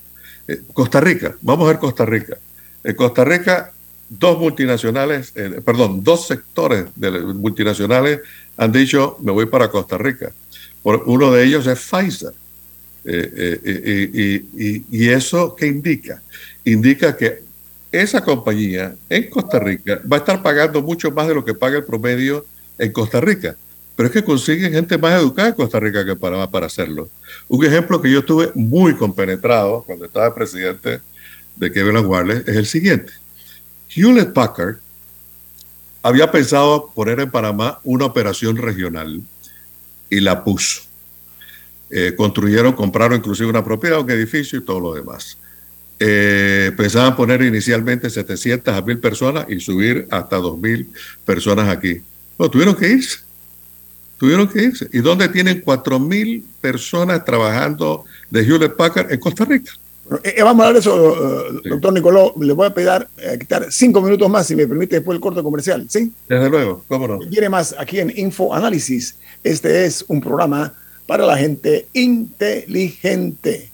[0.47, 2.37] Eh, Costa Rica, vamos a ver Costa Rica.
[2.83, 3.73] En Costa Rica,
[4.09, 8.21] dos multinacionales, eh, perdón, dos sectores de multinacionales
[8.57, 10.33] han dicho, me voy para Costa Rica.
[10.83, 12.33] Por, uno de ellos es Pfizer.
[13.05, 16.21] Eh, y, y, eso qué indica?
[16.64, 17.42] Indica que
[17.90, 21.79] esa compañía en Costa Rica va a estar pagando mucho más de lo que paga
[21.79, 22.44] el promedio
[22.77, 23.57] en Costa Rica
[23.99, 27.09] pero es que consiguen gente más educada en Costa Rica que Panamá para hacerlo.
[27.49, 31.01] Un ejemplo que yo estuve muy compenetrado cuando estaba presidente
[31.57, 33.12] de Kevin Wireless es el siguiente.
[33.94, 34.77] Hewlett Packard
[36.03, 39.22] había pensado poner en Panamá una operación regional
[40.11, 40.83] y la puso.
[41.90, 45.38] Eh, construyeron, compraron inclusive una propiedad, un edificio y todo lo demás.
[45.98, 50.88] Eh, pensaban poner inicialmente 700 a 1000 personas y subir hasta 2000
[51.24, 52.01] personas aquí.
[52.38, 53.29] No, tuvieron que irse
[54.18, 54.88] tuvieron que irse.
[54.92, 59.12] ¿Y dónde tienen 4.000 personas trabajando de Hewlett Packard?
[59.12, 59.72] En Costa Rica.
[60.25, 62.35] Eh, eh, vamos a hablar de eso, eh, doctor Nicoló.
[62.40, 63.07] Le voy a pedir
[63.38, 65.87] quitar cinco minutos más, si me permite, después el corte comercial.
[65.88, 66.12] ¿Sí?
[66.29, 67.18] Desde luego, cómo no.
[67.18, 69.18] Viene más aquí en Info Análisis.
[69.44, 70.73] Este es un programa
[71.07, 73.71] para la gente inteligente.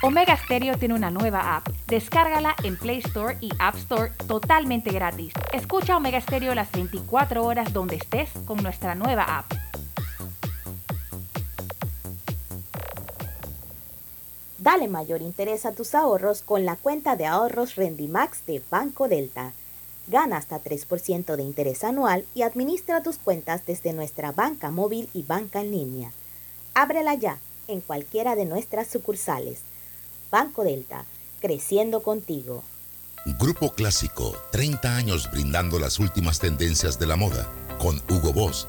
[0.00, 1.68] Omega Stereo tiene una nueva app.
[1.88, 5.32] Descárgala en Play Store y App Store totalmente gratis.
[5.52, 9.67] Escucha Omega Stereo las 24 horas donde estés con nuestra nueva app.
[14.68, 19.54] Dale mayor interés a tus ahorros con la cuenta de ahorros Rendimax de Banco Delta.
[20.08, 25.22] Gana hasta 3% de interés anual y administra tus cuentas desde nuestra banca móvil y
[25.22, 26.12] banca en línea.
[26.74, 29.60] Ábrela ya en cualquiera de nuestras sucursales.
[30.30, 31.06] Banco Delta,
[31.40, 32.62] creciendo contigo.
[33.38, 37.50] Grupo Clásico, 30 años brindando las últimas tendencias de la moda.
[37.78, 38.68] Con Hugo Boss,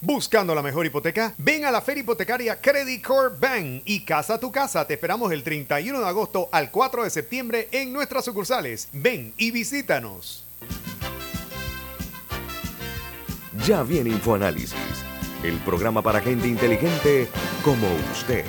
[0.00, 4.52] Buscando la mejor hipoteca, ven a la feria hipotecaria Credit Corp Bank y Casa tu
[4.52, 4.86] Casa.
[4.86, 8.88] Te esperamos el 31 de agosto al 4 de septiembre en nuestras sucursales.
[8.92, 10.44] Ven y visítanos.
[13.66, 14.74] Ya viene InfoAnálisis,
[15.42, 17.26] el programa para gente inteligente
[17.64, 18.44] como usted.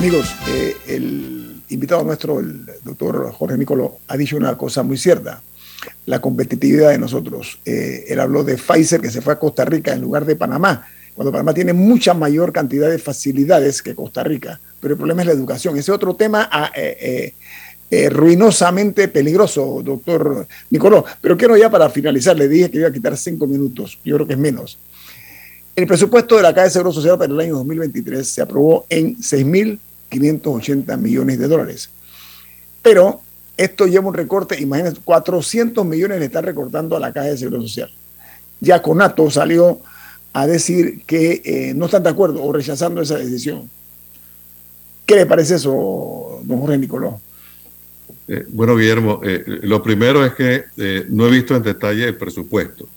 [0.00, 5.42] Amigos, eh, el invitado nuestro, el doctor Jorge Nicoló, ha dicho una cosa muy cierta,
[6.06, 7.60] la competitividad de nosotros.
[7.66, 10.86] Eh, él habló de Pfizer que se fue a Costa Rica en lugar de Panamá,
[11.14, 15.26] cuando Panamá tiene mucha mayor cantidad de facilidades que Costa Rica, pero el problema es
[15.26, 15.76] la educación.
[15.76, 17.34] Ese otro tema ah, eh,
[18.08, 21.04] ruinosamente peligroso, doctor Nicoló.
[21.20, 24.26] Pero quiero ya para finalizar, le dije que iba a quitar cinco minutos, yo creo
[24.26, 24.78] que es menos.
[25.76, 29.22] El presupuesto de la Caja de Seguro Social para el año 2023 se aprobó en
[29.22, 29.78] 6 mil
[30.10, 31.90] 580 millones de dólares.
[32.82, 33.20] Pero
[33.56, 37.62] esto lleva un recorte, imagínense, 400 millones le están recortando a la Caja de Seguro
[37.62, 37.90] Social.
[38.60, 39.80] Ya Conato salió
[40.32, 43.70] a decir que eh, no están de acuerdo o rechazando esa decisión.
[45.06, 47.20] ¿Qué le parece eso, don Jorge Nicoló?
[48.32, 50.64] Eh, bueno, Guillermo, eh, lo primero es que
[51.08, 52.88] no he visto en detalle el presupuesto.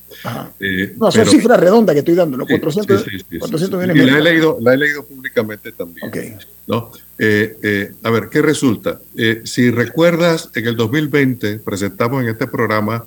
[0.98, 3.96] no, son cifras redondas que estoy dando, los 400, millones.
[3.96, 6.08] Y la he, leído, la he leído públicamente también.
[6.08, 6.38] Okay.
[6.68, 6.92] ¿no?
[7.20, 9.00] Eh, eh, a ver, ¿qué resulta?
[9.16, 13.06] Eh, si recuerdas, en el 2020 presentamos en este programa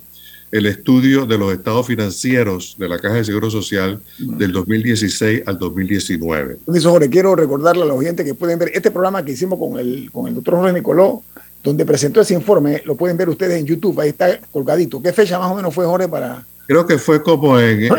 [0.49, 5.59] el estudio de los estados financieros de la Caja de Seguro Social del 2016 al
[5.59, 6.59] 2019.
[6.81, 10.09] Jorge, quiero recordarle a los oyentes que pueden ver este programa que hicimos con el,
[10.09, 11.23] con el doctor Jorge Nicoló,
[11.63, 15.01] donde presentó ese informe, lo pueden ver ustedes en YouTube, ahí está colgadito.
[15.01, 17.89] ¿Qué fecha más o menos fue, Jorge, para, Creo que fue como en,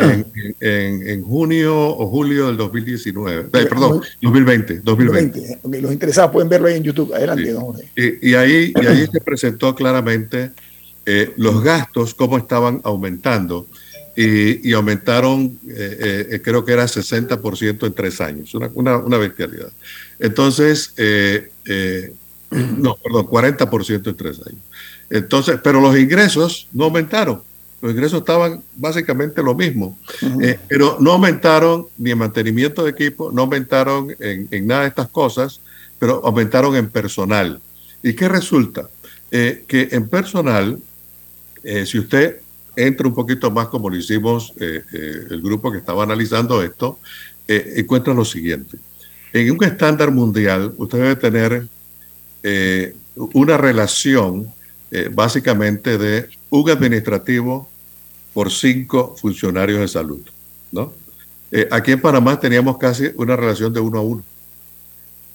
[0.59, 4.81] en, junio o julio del 2019, eh, perdón, 2020.
[4.81, 5.81] 2020.
[5.81, 7.11] los interesados pueden verlo ahí en YouTube.
[7.15, 7.89] Adelante, don Jorge.
[7.95, 10.51] Y, ahí, y ahí se presentó claramente
[11.03, 13.65] eh, los gastos, cómo estaban aumentando.
[14.15, 19.71] Y, aumentaron, eh, creo que era 60% en tres años, una, una, una bestialidad.
[20.19, 20.93] Entonces,
[22.77, 24.61] no, perdón, 40% en tres años.
[25.09, 27.41] Entonces, pero los ingresos no aumentaron
[27.81, 29.97] los ingresos estaban básicamente lo mismo,
[30.41, 35.07] eh, pero no aumentaron ni en mantenimiento de equipo, no aumentaron en, nada de estas
[35.07, 35.61] cosas,
[35.97, 37.61] pero aumentaron en personal.
[38.03, 38.89] ¿Y qué resulta?
[39.31, 40.79] Eh, que en personal,
[41.63, 42.41] eh, si usted
[42.75, 46.99] entra un poquito más como lo hicimos el grupo que estaba analizando esto,
[47.47, 48.77] encuentra lo siguiente.
[49.33, 51.67] En un estándar mundial, usted debe tener
[53.15, 54.51] una relación
[55.11, 57.69] básicamente de un administrativo
[58.33, 60.21] por cinco funcionarios de salud.
[60.71, 60.93] ¿no?
[61.51, 64.23] Eh, aquí en Panamá teníamos casi una relación de uno a uno.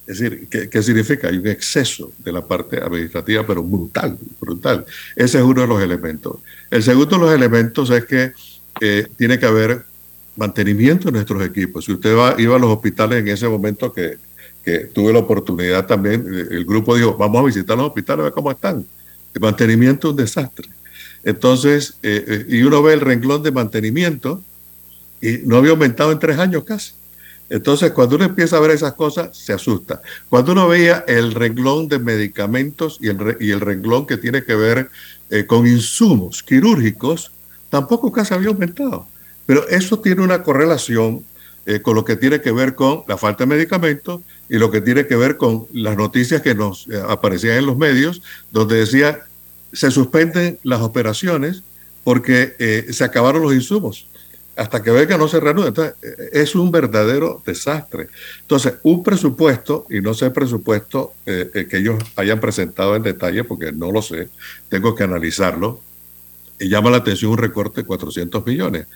[0.07, 1.29] Es decir, ¿qué, significa?
[1.29, 4.85] Hay un exceso de la parte administrativa, pero brutal, brutal.
[5.17, 6.37] Ese es uno de los elementos.
[6.71, 8.33] El segundo de los elementos es que
[8.83, 9.85] eh, tiene que haber
[10.37, 11.87] mantenimiento de nuestros equipos.
[11.87, 14.19] Si usted va, iba a los hospitales en ese momento que,
[14.65, 18.25] que tuve la oportunidad también, eh, el grupo dijo, vamos a visitar los hospitales, a
[18.25, 18.85] ver cómo están.
[19.35, 20.69] El mantenimiento es un desastre.
[21.23, 24.43] Entonces, eh, y uno ve el renglón de mantenimiento
[25.21, 26.93] y no había aumentado en tres años casi.
[27.51, 30.01] Entonces, cuando uno empieza a ver esas cosas, se asusta.
[30.29, 34.55] Cuando uno veía el renglón de medicamentos y el, y el renglón que tiene que
[34.55, 34.89] ver
[35.31, 37.33] eh, con insumos quirúrgicos,
[37.69, 39.07] tampoco casi había aumentado.
[39.47, 41.23] Pero eso tiene una correlación
[41.67, 44.81] eh, con lo que tiene que ver con la falta de medicamentos y lo que
[44.81, 49.21] tiene que ver con las noticias que nos eh, aparecían en los medios, donde decía
[49.73, 51.63] se suspenden las operaciones
[52.05, 54.07] porque se acabaron los insumos
[54.57, 55.69] hasta que ve que no se reanuda.
[55.69, 58.09] Entonces, eh, es un verdadero desastre.
[58.41, 63.03] Entonces, un presupuesto, y no sé el presupuesto eh, eh, que ellos hayan presentado en
[63.03, 64.29] detalle, porque no lo sé,
[64.69, 65.81] tengo que analizarlo,
[66.59, 68.87] y llama la atención un recorte de 400 millones.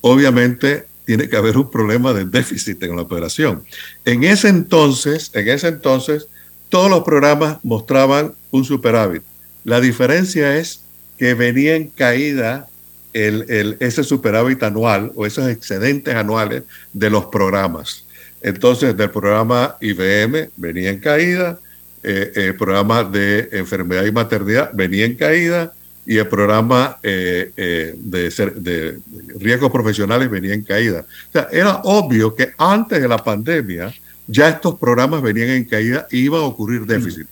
[0.00, 3.62] Obviamente, tiene que haber un problema de déficit en la operación.
[4.04, 6.26] En ese entonces, en ese entonces,
[6.68, 9.22] todos los programas mostraban un superávit.
[9.64, 10.80] La diferencia es
[11.16, 12.68] que venía en caída
[13.14, 18.04] el, ese superávit anual o esos excedentes anuales de los programas.
[18.42, 21.58] Entonces, del programa IBM venía en caída,
[22.02, 25.72] eh, el programa de enfermedad y maternidad venía en caída
[26.06, 28.98] y el programa eh, eh, de, de,
[29.38, 31.00] riesgos profesionales venía en caída.
[31.00, 33.92] O sea, era obvio que antes de la pandemia
[34.26, 37.26] ya estos programas venían en caída y iba a ocurrir déficit.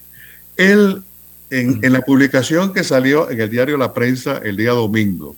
[0.56, 1.02] Él,
[1.50, 5.36] en, la publicación que salió en el diario La Prensa el día domingo,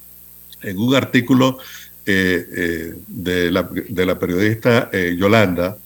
[0.63, 1.59] en un artículo
[2.05, 5.77] eh, eh, de, la, periodista eh, Yolanda,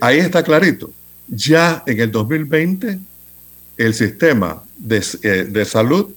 [0.00, 0.92] ahí está clarito.
[1.28, 2.98] Ya en el 2020,
[3.76, 5.00] el sistema de,
[5.48, 6.12] de salud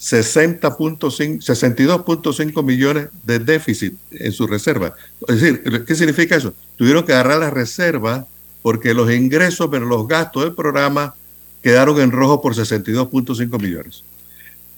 [0.00, 4.94] 62.5 millones de déficit en su reserva.
[5.28, 6.54] Es decir, ¿qué significa eso?
[6.76, 8.24] Tuvieron que agarrar las reservas
[8.62, 11.14] porque los ingresos pero los gastos del programa
[11.62, 14.02] quedaron en rojo por 62.5 millones.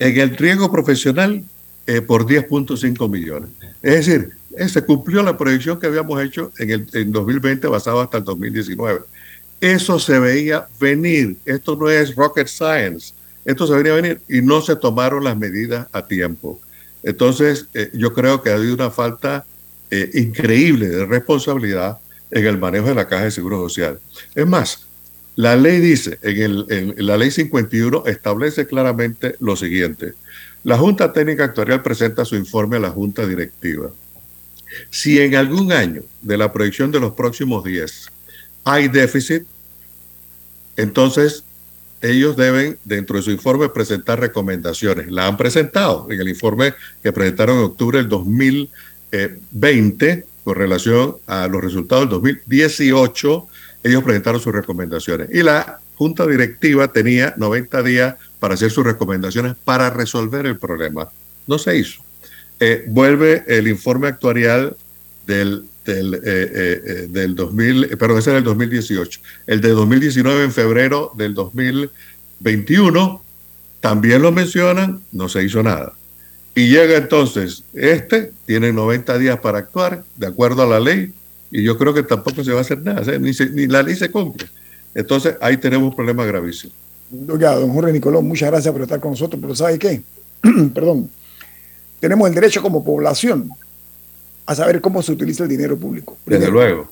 [0.00, 1.44] En el riesgo profesional
[1.86, 3.50] eh, por 10.5 millones.
[3.82, 8.00] Es decir, eh, se cumplió la proyección que habíamos hecho en el en 2020 basado
[8.00, 9.02] hasta el 2019.
[9.60, 11.36] Eso se veía venir.
[11.44, 13.14] Esto no es rocket science.
[13.44, 16.60] Esto se veía venir y no se tomaron las medidas a tiempo.
[17.02, 19.44] Entonces, eh, yo creo que ha habido una falta
[20.14, 21.98] increíble de responsabilidad
[22.30, 24.00] en el manejo de la caja de seguro social.
[24.34, 24.86] Es más,
[25.36, 30.14] la ley dice, en, el, la ley 51 establece claramente lo siguiente.
[30.64, 33.90] La Junta Técnica Actuarial presenta su informe a la Junta Directiva.
[34.90, 38.08] Si en algún año de la proyección de los próximos 10
[38.64, 39.44] hay déficit,
[40.76, 41.44] entonces
[42.02, 45.10] ellos deben, dentro de su informe, presentar recomendaciones.
[45.10, 51.46] La han presentado en el informe que presentaron en octubre del 2020 con relación a
[51.46, 53.46] los resultados del 2018.
[53.84, 55.28] Ellos presentaron sus recomendaciones.
[55.32, 61.08] Y la Junta Directiva tenía 90 días para hacer sus recomendaciones para resolver el problema.
[61.46, 62.02] No se hizo.
[62.58, 64.76] Eh, vuelve el informe actuarial
[65.26, 69.20] del, del, eh, 2000, eh, perdón, ese era el 2018.
[69.46, 73.22] El de 2019 en febrero del 2021
[73.80, 75.92] también lo mencionan, no se hizo nada.
[76.54, 81.12] Y llega entonces, este tiene 90 días para actuar de acuerdo a la ley
[81.50, 84.10] y yo creo que tampoco se va a hacer nada, ni, ni la ley se
[84.10, 84.46] cumple.
[84.94, 86.72] Entonces ahí tenemos un problema gravísimo.
[87.28, 90.02] Oiga, don Jorge Nicolón, muchas gracias por estar con nosotros, pero ¿sabe qué?
[90.74, 91.10] Perdón.
[92.00, 93.50] Tenemos el derecho como población
[94.46, 96.16] a saber cómo se utiliza el dinero público.
[96.26, 96.88] Desde luego.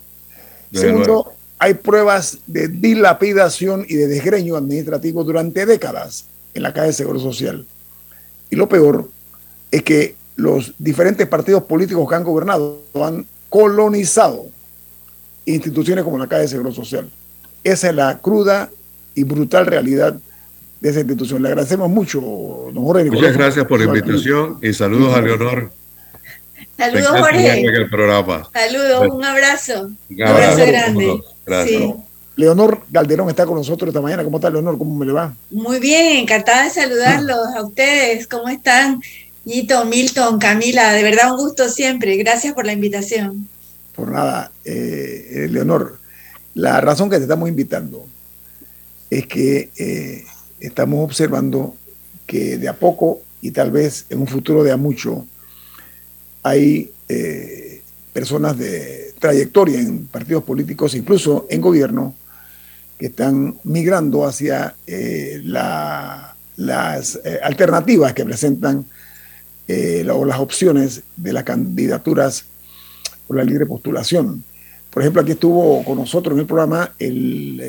[0.73, 6.93] Segundo, hay pruebas de dilapidación y de desgreño administrativo durante décadas en la calle de
[6.95, 7.67] Seguro Social.
[8.51, 9.09] Y lo peor
[9.71, 14.47] es que los diferentes partidos políticos que han gobernado han colonizado
[15.45, 17.11] instituciones como la calle de Seguro Social.
[17.63, 18.71] Esa es la cruda
[19.15, 20.19] y brutal realidad
[20.81, 21.43] de esa institución.
[21.43, 23.11] Le agradecemos mucho, don Jorge.
[23.11, 25.71] Muchas gracias por la invitación y saludos a Leonor.
[26.81, 27.63] Saludos, Jorge.
[28.55, 29.91] Saludos, un abrazo.
[30.09, 31.23] Un abrazo, grande.
[31.45, 31.95] Gracias.
[32.37, 34.25] Leonor Galderón está con nosotros esta mañana.
[34.25, 34.79] ¿Cómo está, Leonor?
[34.79, 35.35] ¿Cómo me le va?
[35.51, 38.27] Muy bien, encantada de saludarlos a ustedes.
[38.27, 39.03] ¿Cómo están?
[39.45, 42.17] Nito, Milton, Camila, de verdad un gusto siempre.
[42.17, 43.47] Gracias por la invitación.
[43.95, 45.99] Por nada, eh, Leonor,
[46.55, 48.07] la razón que te estamos invitando
[49.11, 50.25] es que eh,
[50.61, 51.77] estamos observando
[52.25, 55.27] que de a poco y tal vez en un futuro de a mucho
[56.43, 57.83] hay eh,
[58.13, 62.15] personas de trayectoria en partidos políticos, incluso en gobierno,
[62.99, 68.87] que están migrando hacia eh, la, las eh, alternativas que presentan
[70.13, 72.45] o las opciones de las candidaturas
[73.29, 74.43] por la libre postulación.
[74.91, 77.63] Por ejemplo, aquí estuvo con nosotros en el programa el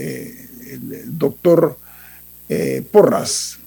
[1.06, 1.78] doctor
[2.92, 3.61] Porras.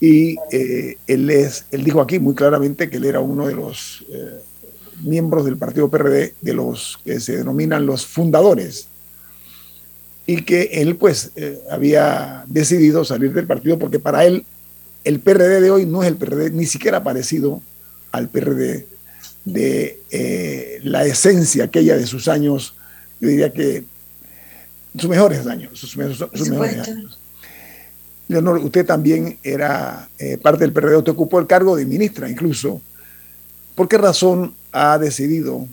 [0.00, 4.04] Y él, es, él dijo aquí muy claramente que él era uno de los
[5.02, 8.88] miembros del partido PRD, de los que se denominan los fundadores.
[10.26, 14.44] Y que él pues eh, había decidido salir del partido porque para él
[15.04, 17.62] el PRD de hoy no es el PRD ni siquiera parecido
[18.12, 18.86] al PRD
[19.46, 22.74] de eh, la esencia aquella de sus años,
[23.20, 23.84] yo diría que
[24.98, 27.17] sus mejores años, sus, mejores años.
[28.28, 32.80] Leonor, usted también era eh, parte del PRD, usted ocupó el cargo de ministra incluso.
[33.74, 35.66] ¿Por qué razón ha decidido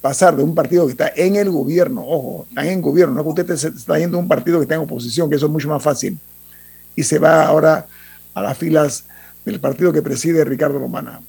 [0.00, 3.42] pasar de un partido que está en el gobierno, ojo, está en gobierno, no que
[3.42, 5.82] usted está yendo a un partido que está en oposición, que eso es mucho más
[5.82, 6.18] fácil,
[6.96, 7.86] y se va ahora
[8.34, 9.04] a las filas
[9.44, 11.20] del partido que preside Ricardo Romana.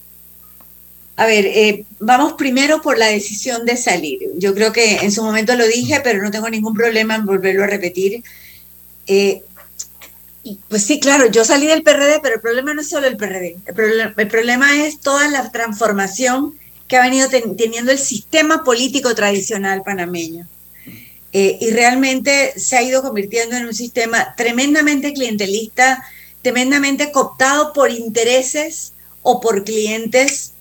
[1.17, 4.19] A ver, eh, vamos primero por la decisión de salir.
[4.37, 7.63] Yo creo que en su momento lo dije, pero no tengo ningún problema en volverlo
[7.63, 8.23] a repetir.
[9.05, 9.43] Eh,
[10.69, 13.57] pues sí, claro, yo salí del PRD, pero el problema no es solo el PRD.
[13.65, 20.47] El, problema es toda la transformación que ha venido teniendo el sistema político tradicional panameño.
[21.33, 26.03] Eh, y realmente se ha ido convirtiendo en un sistema tremendamente clientelista,
[26.41, 30.53] tremendamente cooptado por intereses o por clientes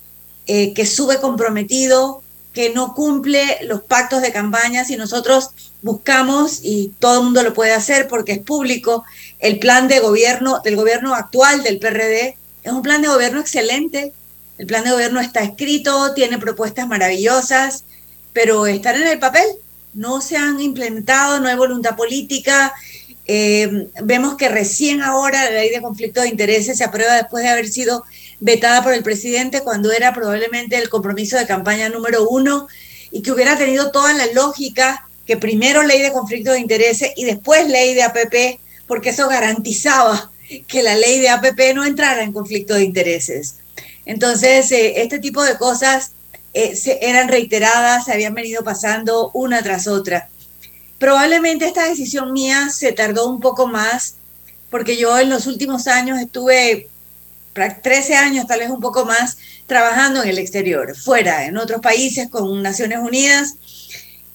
[0.46, 2.22] eh, que sube comprometido,
[2.52, 4.84] que no cumple los pactos de campaña.
[4.84, 5.50] Si nosotros
[5.82, 9.04] buscamos, y todo el mundo lo puede hacer porque es público,
[9.40, 14.12] el plan de gobierno del gobierno actual del PRD es un plan de gobierno excelente,
[14.58, 17.84] el plan de gobierno está escrito, tiene propuestas maravillosas,
[18.34, 19.46] pero están en el papel,
[19.94, 22.72] no se han implementado, no hay voluntad política.
[23.26, 27.50] Eh, vemos que recién ahora la ley de conflicto de intereses se aprueba después de
[27.50, 28.04] haber sido
[28.40, 32.68] vetada por el presidente cuando era probablemente el compromiso de campaña número uno
[33.10, 37.24] y que hubiera tenido toda la lógica que primero ley de conflicto de intereses y
[37.24, 38.60] después ley de APP,
[38.90, 40.32] porque eso garantizaba
[40.66, 43.58] que la ley de APP no entrara en conflicto de intereses.
[44.04, 46.10] Entonces, eh, este tipo de cosas
[46.54, 50.28] eh, eran reiteradas, se habían venido pasando una tras otra.
[50.98, 54.16] Probablemente esta decisión mía se tardó un poco más,
[54.70, 56.88] porque yo en los últimos años estuve
[57.52, 62.28] 13 años, tal vez un poco más, trabajando en el exterior, fuera, en otros países,
[62.28, 63.54] con Naciones Unidas.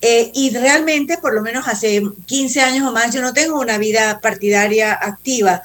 [0.08, 3.80] Eh, y realmente, por lo menos hace 15 años o más, yo no tengo una
[3.80, 5.64] vida partidaria activa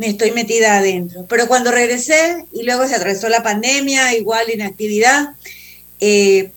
[0.00, 1.26] me estoy metida adentro.
[1.28, 5.34] Pero cuando regresé y luego se atravesó la pandemia, igual inactividad,
[6.00, 6.52] eh,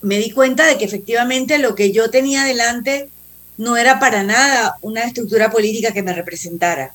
[0.00, 3.10] me di cuenta de que efectivamente lo que yo tenía delante
[3.58, 6.94] no era para nada una estructura política que me representara.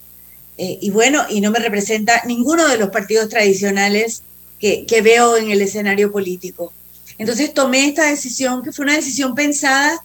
[0.57, 4.23] Eh, y bueno, y no me representa ninguno de los partidos tradicionales
[4.59, 6.73] que, que veo en el escenario político.
[7.17, 10.03] Entonces tomé esta decisión, que fue una decisión pensada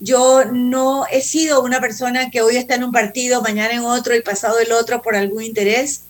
[0.00, 4.16] yo no he sido una persona que hoy está en un partido, mañana en otro
[4.16, 6.02] y pasado el otro por algún interés.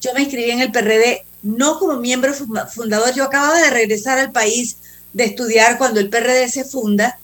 [0.00, 3.12] Yo me inscribí en el PRD no como miembro fundador.
[3.14, 4.76] Yo acababa de regresar al país
[5.12, 7.18] de estudiar cuando el PRD se funda,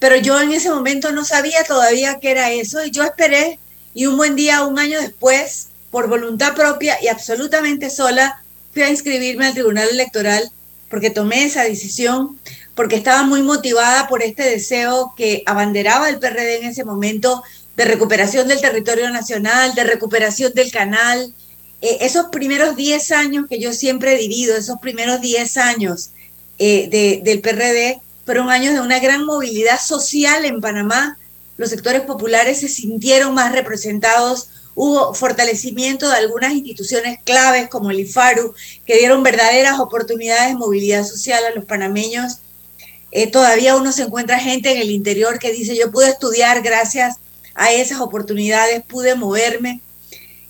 [0.00, 3.60] pero yo en ese momento no sabía todavía qué era eso y yo esperé
[3.94, 8.42] y un buen día, un año después, por voluntad propia y absolutamente sola,
[8.74, 10.50] fui a inscribirme al Tribunal Electoral
[10.88, 12.38] porque tomé esa decisión
[12.76, 17.42] porque estaba muy motivada por este deseo que abanderaba el PRD en ese momento
[17.74, 21.32] de recuperación del territorio nacional, de recuperación del canal.
[21.80, 26.10] Eh, esos primeros 10 años que yo siempre he vivido, esos primeros 10 años
[26.58, 31.18] eh, del PRD, fueron años de una gran movilidad social en Panamá.
[31.56, 37.98] Los sectores populares se sintieron más representados, hubo fortalecimiento de algunas instituciones claves como el
[37.98, 38.54] IFARU,
[38.84, 42.38] que dieron verdaderas oportunidades de movilidad social a los panameños
[43.18, 47.16] eh, todavía uno se encuentra gente en el interior que dice, yo pude estudiar gracias
[47.54, 49.80] a esas oportunidades, pude moverme.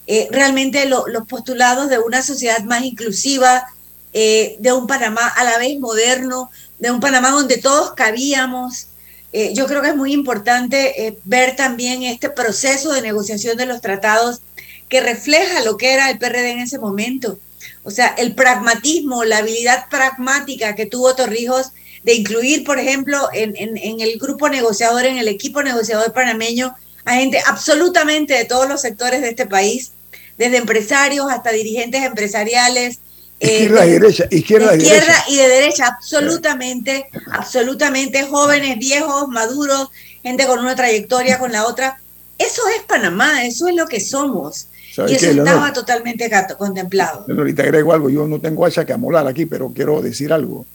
[0.05, 3.65] Eh, realmente los postulados de una sociedad más inclusiva,
[4.11, 6.49] eh, de un Panamá a la vez moderno,
[6.79, 8.87] de un Panamá donde todos cabíamos.
[9.33, 14.41] Yo creo que es muy importante ver también este proceso de negociación de los tratados
[14.89, 17.37] que refleja lo que era el PRD en ese momento.
[17.83, 21.71] O sea, el pragmatismo, la habilidad pragmática que tuvo Torrijos
[22.03, 23.55] de incluir, por ejemplo, en,
[24.01, 26.73] el grupo negociador, en el equipo negociador panameño,
[27.05, 29.91] a gente absolutamente de todos los sectores de este país,
[30.37, 32.99] desde empresarios hasta dirigentes empresariales.
[33.39, 35.23] Eh, izquierda y derecha, izquierda, y, derecha.
[35.29, 39.89] y de derecha, absolutamente, absolutamente jóvenes, viejos, maduros,
[40.23, 41.99] gente con una trayectoria con la otra.
[42.37, 44.67] Eso es Panamá, eso es lo que somos.
[45.07, 47.25] Y eso estaba totalmente contemplado.
[47.29, 50.65] Ahorita agrego algo, yo no tengo hacha que amolar aquí, pero quiero decir algo.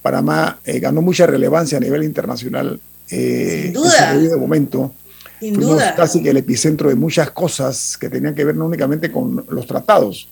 [0.00, 4.14] Panamá eh, ganó mucha relevancia a nivel internacional eh, Sin duda.
[4.14, 4.92] en ese momento.
[5.38, 5.94] Sin duda.
[5.94, 9.66] casi que el epicentro de muchas cosas que tenían que ver no únicamente con los
[9.66, 10.28] tratados,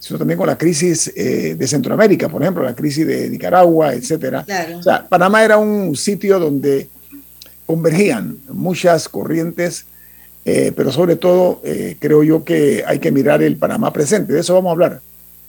[0.00, 4.44] sino también con la crisis eh, de Centroamérica, por ejemplo, la crisis de Nicaragua, etcétera.
[4.78, 6.88] O sea, Panamá era un sitio donde
[7.66, 9.84] convergían muchas corrientes,
[10.46, 14.40] eh, pero sobre todo eh, creo yo que hay que mirar el Panamá presente, de
[14.40, 15.00] eso vamos a hablar.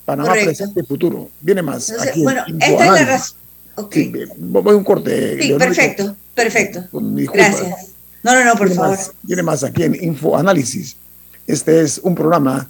[0.04, 1.30] Panamá presente y futuro.
[1.40, 1.94] Viene más.
[2.18, 3.38] bueno, esta es la razón.
[3.74, 4.12] Okay.
[4.38, 5.42] voy a un corte.
[5.42, 6.84] Sí, perfecto, perfecto.
[6.92, 7.88] Gracias.
[8.22, 8.98] No, no, no, por favor.
[9.24, 10.98] viene más aquí en Info Análisis.
[11.48, 12.70] Este es un programa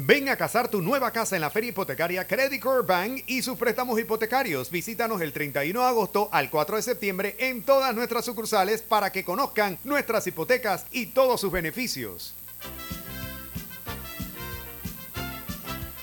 [0.00, 3.58] Ven a casar tu nueva casa en la feria hipotecaria Credit Core Bank y sus
[3.58, 4.70] préstamos hipotecarios.
[4.70, 9.24] Visítanos el 31 de agosto al 4 de septiembre en todas nuestras sucursales para que
[9.24, 12.32] conozcan nuestras hipotecas y todos sus beneficios.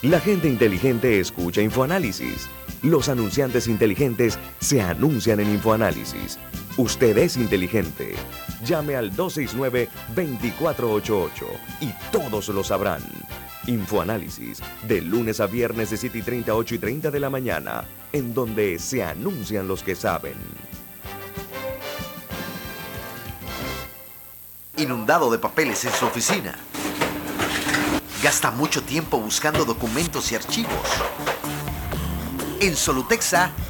[0.01, 2.49] La gente inteligente escucha InfoAnálisis.
[2.81, 6.37] Los anunciantes inteligentes se anuncian en InfoAnálisis.
[6.75, 8.13] Usted es inteligente.
[8.65, 11.31] Llame al 269-2488
[11.79, 13.01] y todos lo sabrán.
[13.67, 17.85] Infoanálisis, de lunes a viernes de 7 y 30, 8 y 30 de la mañana,
[18.11, 20.35] en donde se anuncian los que saben.
[24.77, 26.55] Inundado de papeles en su oficina.
[28.21, 30.89] Gasta mucho tiempo buscando documentos y archivos.
[32.59, 33.51] En Solutexa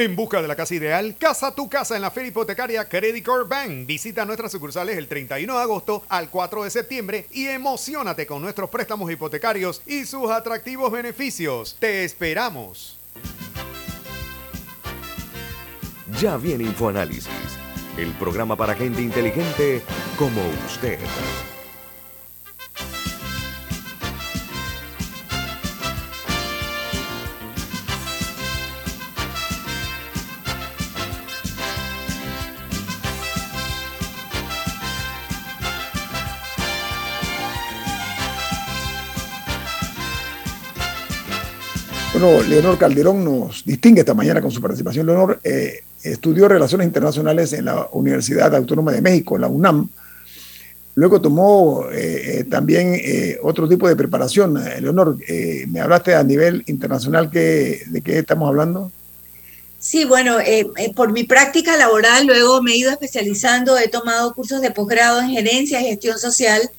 [0.00, 3.44] En busca de la casa ideal, casa tu casa en la feria hipotecaria Credit Core
[3.46, 3.86] Bank.
[3.86, 8.70] Visita nuestras sucursales el 31 de agosto al 4 de septiembre y emocionate con nuestros
[8.70, 11.76] préstamos hipotecarios y sus atractivos beneficios.
[11.78, 12.96] Te esperamos.
[16.18, 17.28] Ya viene InfoAnálisis,
[17.98, 19.82] el programa para gente inteligente
[20.16, 20.98] como usted.
[42.20, 45.06] Leonor Calderón nos distingue esta mañana con su participación.
[45.06, 49.88] Leonor eh, estudió Relaciones Internacionales en la Universidad Autónoma de México, la UNAM.
[50.96, 53.00] Luego tomó eh, eh, también
[53.42, 54.62] otro tipo de preparación.
[54.80, 55.16] Leonor,
[55.68, 58.92] me hablaste a nivel internacional, ¿de qué estamos hablando?
[59.78, 60.36] Sí, bueno,
[60.94, 65.30] por mi práctica laboral luego me he ido especializando, he tomado cursos de posgrado en
[65.30, 66.70] gerencia y gestión social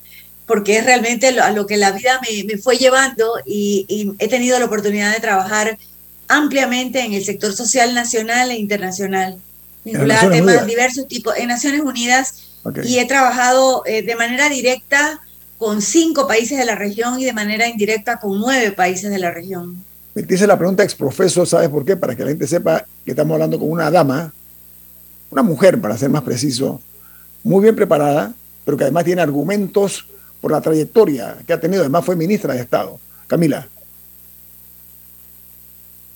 [0.52, 4.66] porque es realmente a lo que la vida me, fue llevando y, he tenido la
[4.66, 5.78] oportunidad de trabajar
[6.28, 9.38] ampliamente en el sector social nacional e internacional,
[9.86, 12.34] vinculado a temas de diversos tipos en Naciones Unidas
[12.84, 15.22] y he trabajado eh, de manera directa
[15.58, 19.32] con cinco países de la región y de manera indirecta con nueve países de la
[19.32, 19.82] región.
[20.14, 21.96] Me dice la pregunta exprofeso, ¿sabes por qué?
[21.96, 24.34] Para que la gente sepa que estamos hablando con una dama,
[25.30, 26.82] una mujer, para ser más preciso,
[27.42, 28.34] muy bien preparada,
[28.66, 30.08] pero que además tiene argumentos
[30.42, 31.82] por la trayectoria que ha tenido.
[31.84, 33.00] Además fue ministra de Estado.
[33.28, 33.68] Camila.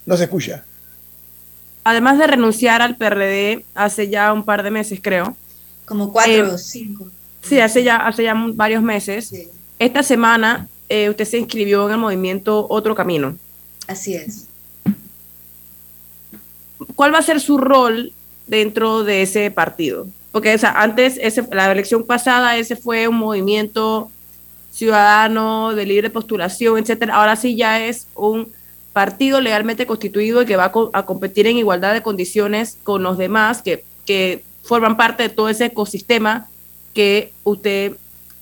[0.05, 0.63] No se escucha.
[1.83, 5.37] Además de renunciar al PRD hace ya un par de meses, creo.
[5.85, 7.07] Como cuatro o eh, cinco.
[7.41, 9.31] Sí, hace ya, hace ya varios meses.
[9.77, 13.37] Esta semana eh, usted se inscribió en el movimiento Otro Camino.
[13.87, 14.47] Así es.
[16.95, 18.11] ¿Cuál va a ser su rol
[18.47, 20.07] dentro de ese partido?
[20.31, 24.11] Porque antes, ese, la elección pasada, ese fue un movimiento
[24.75, 27.15] ciudadano, de libre postulación, etcétera.
[27.15, 28.51] Ahora sí ya es un
[28.91, 33.61] partido legalmente constituido y que va a, competir en igualdad de condiciones con los demás
[33.61, 36.47] que, que forman parte de todo ese ecosistema
[36.93, 37.93] que usted,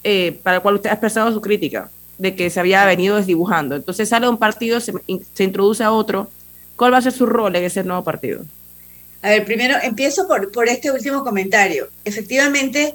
[0.03, 3.75] eh, para el cual usted ha expresado su crítica, de que se había venido desdibujando.
[3.75, 4.93] Entonces sale de un partido, se,
[5.33, 6.29] se introduce a otro.
[6.75, 8.43] ¿Cuál va a ser su rol en ese nuevo partido?
[9.21, 11.87] A ver, primero empiezo por, por este último comentario.
[12.03, 12.93] Efectivamente,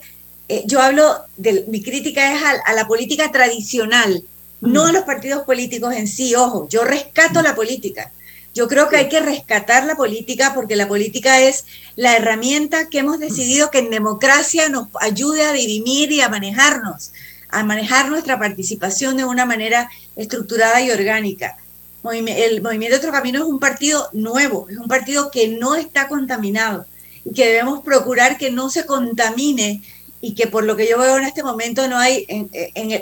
[0.49, 4.25] eh, yo hablo de mi crítica es a, la política tradicional,
[4.61, 6.35] no a los partidos políticos en sí.
[6.35, 8.13] Ojo, yo rescato la política.
[8.55, 13.01] Yo creo que hay que rescatar la política porque la política es la herramienta que
[13.01, 17.13] hemos decidido que en democracia nos ayude a dirimir y a manejarnos,
[17.51, 21.59] a manejar nuestra participación de una manera estructurada y orgánica.
[22.11, 26.87] El Movimiento Otro Camino es un partido nuevo, es un partido que no está contaminado
[27.25, 29.83] y que debemos procurar que no se contamine
[30.21, 32.49] y que por lo que yo veo en este momento no hay en,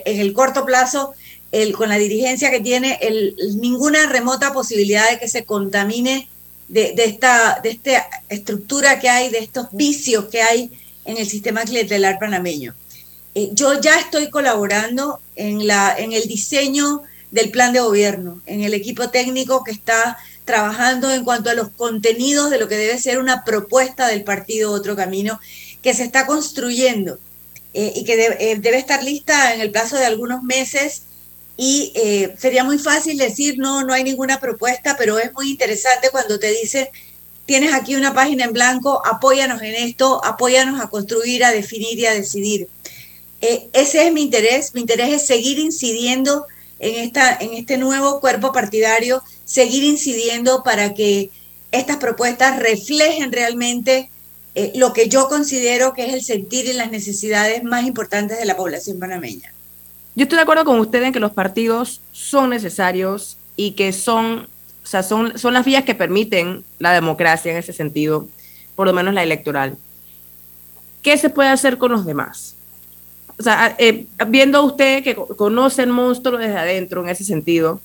[0.05, 1.15] el corto plazo
[1.53, 6.29] el, con la dirigencia que tiene el, ninguna remota posibilidad de que se contamine
[6.69, 10.71] de, esta, de esta estructura que hay, de estos vicios que hay
[11.05, 12.75] en el sistema clientelar panameño.
[13.35, 18.63] Eh, yo ya estoy colaborando en, la, en el diseño del plan de gobierno, en
[18.63, 22.99] el equipo técnico que está trabajando en cuanto a los contenidos de lo que debe
[22.99, 25.41] ser una propuesta del partido Otro Camino
[25.87, 27.17] que se está construyendo
[27.73, 31.03] eh, y que eh, debe estar lista en el plazo de algunos meses.
[31.57, 36.09] Y eh, sería muy fácil decir, no, no hay ninguna propuesta, pero es muy interesante
[36.11, 36.89] cuando te dicen,
[37.47, 42.07] tienes aquí una página en blanco, apóyanos en esto, apóyanos a construir, a definir y
[42.07, 42.67] a decidir.
[43.41, 46.47] ese es mi interés, mi interés es seguir incidiendo
[46.81, 51.31] en, esta, en este nuevo cuerpo partidario, seguir incidiendo para que
[51.71, 54.11] estas propuestas reflejen realmente
[54.59, 58.47] eh, lo que yo considero que es el sentir y las necesidades más importantes de
[58.47, 59.53] la población panameña.
[60.15, 64.49] Yo estoy de acuerdo con usted en que los partidos son necesarios y que son,
[64.83, 68.29] o sea, son, son las vías que permiten la democracia en ese sentido,
[68.77, 69.77] por lo menos la electoral.
[71.03, 72.55] ¿Qué se puede hacer con los demás?
[73.39, 77.79] O sea, eh, viendo usted que conoce el monstruo desde adentro en ese sentido,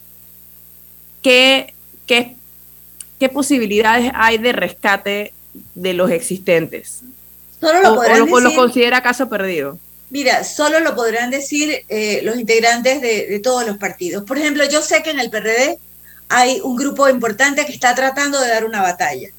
[1.22, 1.74] ¿qué,
[2.08, 2.38] qué,
[3.20, 5.34] qué posibilidades hay de rescate
[5.76, 7.02] de los existentes?
[7.60, 9.78] Solo lo o, lo, considera caso perdido?
[10.10, 14.24] Mira, solo lo podrán decir eh, los integrantes de, todos los partidos.
[14.24, 15.78] Por ejemplo, yo sé que en el PRD
[16.28, 19.30] hay un grupo importante que está tratando de dar una batalla.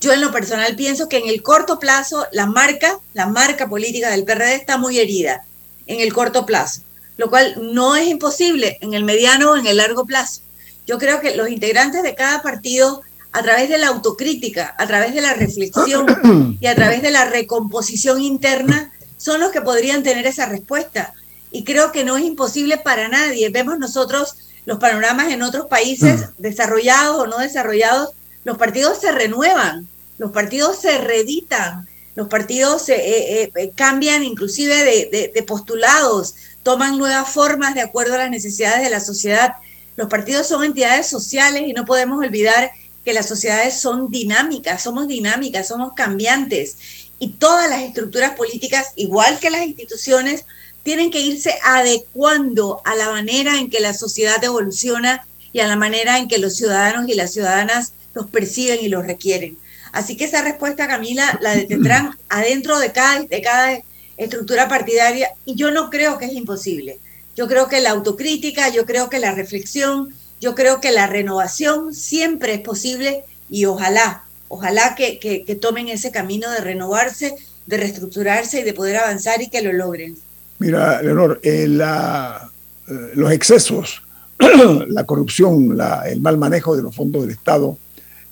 [0.00, 4.10] Yo en lo personal pienso que en el corto plazo la marca, la marca política
[4.10, 5.44] del PRD está muy herida
[5.86, 6.82] en el corto plazo,
[7.16, 10.42] lo cual no es imposible en el mediano o en el largo plazo.
[10.86, 13.02] Yo creo que los integrantes de cada partido
[13.32, 17.26] a través de la autocrítica, a través de la reflexión y a través de la
[17.26, 21.12] recomposición interna, son los que podrían tener esa respuesta.
[21.50, 23.48] Y creo que no es imposible para nadie.
[23.50, 26.42] Vemos nosotros los panoramas en otros países, mm.
[26.42, 28.10] desarrollados o no desarrollados,
[28.44, 34.74] los partidos se renuevan, los partidos se reeditan, los partidos eh, eh, eh, cambian inclusive
[35.10, 39.54] de, de postulados, toman nuevas formas de acuerdo a las necesidades de la sociedad.
[39.96, 42.70] Los partidos son entidades sociales y no podemos olvidar
[43.08, 46.76] que las sociedades son dinámicas, somos dinámicas, somos cambiantes
[47.18, 50.44] y todas las estructuras políticas, igual que las instituciones,
[50.82, 55.76] tienen que irse adecuando a la manera en que la sociedad evoluciona y a la
[55.76, 59.56] manera en que los ciudadanos y las ciudadanas los perciben y los requieren.
[59.92, 63.80] Así que esa respuesta, Camila, la detendrán adentro de cada, de cada
[64.18, 66.98] estructura partidaria y yo no creo que es imposible.
[67.34, 71.94] Yo creo que la autocrítica, yo creo que la reflexión, yo creo que la renovación
[71.94, 77.34] siempre es posible y ojalá, ojalá que, tomen ese camino de renovarse,
[77.66, 80.16] de reestructurarse y de poder avanzar y que lo logren.
[80.58, 84.02] Mira, Leonor, eh, eh, los excesos,
[84.88, 87.76] la corrupción, el mal manejo de los fondos del Estado,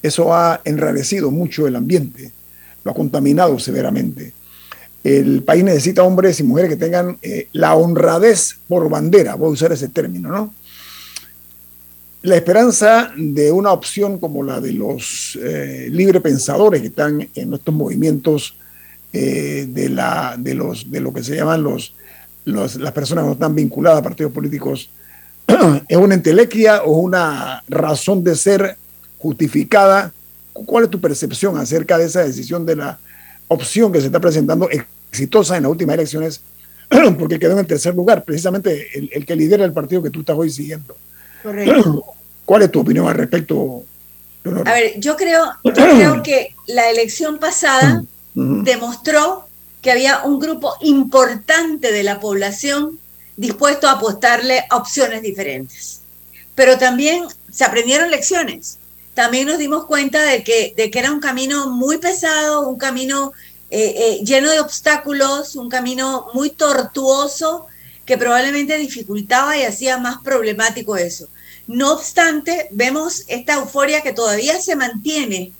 [0.02, 2.30] eso ha enrarecido mucho el ambiente,
[2.84, 4.32] lo ha contaminado severamente.
[5.02, 9.52] El país necesita hombres y mujeres que tengan eh, la honradez por bandera, voy a
[9.52, 10.54] usar ese término, ¿no?
[12.26, 17.72] La esperanza de una opción como la de los eh, librepensadores que están en estos
[17.72, 18.56] movimientos
[19.12, 21.94] eh, de, la, de, los, de lo que se llaman los,
[22.44, 24.90] las personas que no están vinculadas a partidos políticos,
[25.88, 28.76] ¿es una entelequia o una razón de ser
[29.18, 30.12] justificada?
[30.52, 32.98] ¿Cuál es tu percepción acerca de esa decisión de la
[33.46, 34.68] opción que se está presentando
[35.12, 36.40] exitosa en las últimas elecciones?
[37.20, 40.36] Porque quedó en tercer lugar, precisamente el, el que lidera el partido que tú estás
[40.36, 40.96] hoy siguiendo.
[41.44, 42.04] Correcto.
[42.46, 43.84] ¿Cuál es tu opinión al respecto?
[44.64, 49.48] A ver, yo creo, yo creo que la elección pasada demostró
[49.82, 52.98] que había un grupo importante de la población
[53.36, 56.00] dispuesto a apostarle a opciones diferentes.
[56.54, 58.78] Pero también se aprendieron lecciones.
[59.14, 63.32] También nos dimos cuenta de que, de que era un camino muy pesado, un camino
[63.70, 67.66] eh, eh, lleno de obstáculos, un camino muy tortuoso
[68.04, 71.28] que probablemente dificultaba y hacía más problemático eso.
[71.66, 75.52] No obstante, vemos esta euforia que todavía se mantiene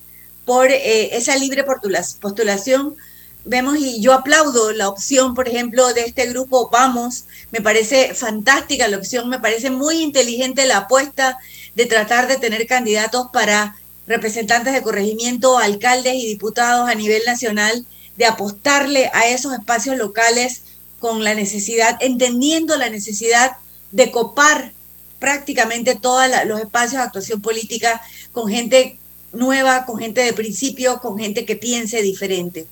[0.45, 2.97] por eh, esa libre postulación.
[3.45, 8.89] Vemos y yo aplaudo la opción, por ejemplo, de este grupo Vamos, me parece fantástica
[8.89, 11.39] la opción, me parece muy inteligente la apuesta
[11.75, 13.77] de tratar de tener candidatos para
[14.07, 17.85] representantes de corregimiento, alcaldes y diputados a nivel nacional,
[18.17, 20.63] de apostarle a esos espacios locales
[21.01, 23.57] con la necesidad, entendiendo la necesidad
[23.93, 24.73] de copar
[25.19, 28.01] prácticamente todos los espacios de actuación política
[28.33, 28.99] con gente
[29.33, 32.67] nueva, con gente de principio, con gente que piense diferente.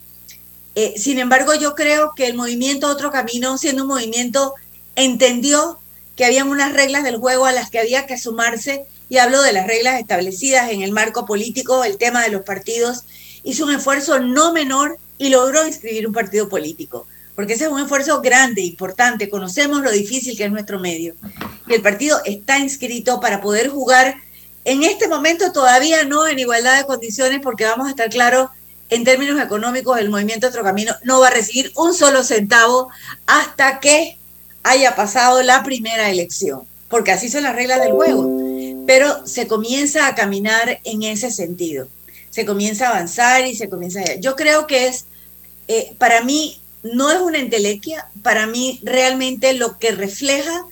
[0.74, 4.54] Eh, sin embargo, yo creo que el movimiento Otro Camino, siendo un movimiento,
[4.96, 5.78] entendió
[6.16, 9.52] que habían unas reglas del juego a las que había que sumarse, y hablo de
[9.52, 13.04] las reglas establecidas en el marco político, el tema de los partidos,
[13.44, 17.80] hizo un esfuerzo no menor y logró inscribir un partido político, porque ese es un
[17.80, 21.14] esfuerzo grande, importante, conocemos lo difícil que es nuestro medio,
[21.66, 24.16] y el partido está inscrito para poder jugar
[24.64, 28.48] en este momento todavía no en igualdad de condiciones, porque vamos a estar claros
[28.90, 32.88] en términos económicos, el movimiento Otro Camino no va a recibir un solo centavo
[33.26, 34.18] hasta que
[34.62, 38.30] haya pasado la primera elección, porque así son las reglas del juego.
[38.86, 41.88] Pero se comienza a caminar en ese sentido,
[42.30, 44.14] se comienza a avanzar y se comienza a...
[44.16, 45.06] Yo creo que es,
[45.68, 50.64] eh, para mí, no es una entelequia, para mí realmente lo que refleja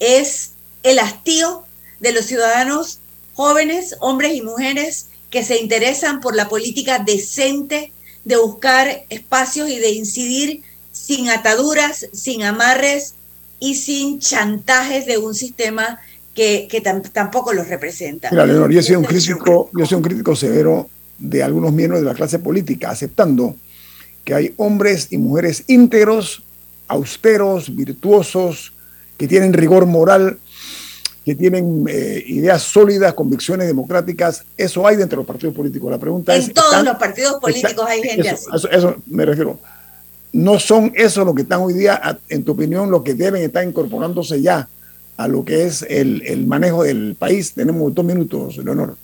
[0.00, 0.52] es
[0.82, 1.64] el hastío
[2.00, 3.00] de los ciudadanos
[3.34, 7.92] jóvenes, hombres y mujeres que se interesan por la política decente
[8.24, 13.14] de buscar espacios y de incidir sin ataduras, sin amarres
[13.60, 16.00] y sin chantajes de un sistema
[16.34, 18.30] que, tampoco los representa.
[18.30, 20.88] Leonor, un crítico, yo soy un crítico severo
[21.18, 23.56] de algunos miembros de la clase política, aceptando
[24.28, 26.42] que hay hombres y mujeres íntegros,
[26.86, 28.74] austeros, virtuosos,
[29.16, 30.38] que tienen rigor moral
[31.24, 35.90] que tienen eh, ideas sólidas, convicciones democráticas, eso hay dentro de los partidos políticos.
[35.90, 36.48] La pregunta en es...
[36.48, 38.46] En todos los partidos políticos hay gente así.
[38.70, 39.58] Eso, me refiero.
[40.32, 43.66] No son eso lo que están hoy día, en tu opinión, lo que deben estar
[43.66, 44.68] incorporándose ya
[45.16, 47.54] a lo que es el, manejo del país.
[47.54, 48.96] Tenemos dos minutos, Leonor.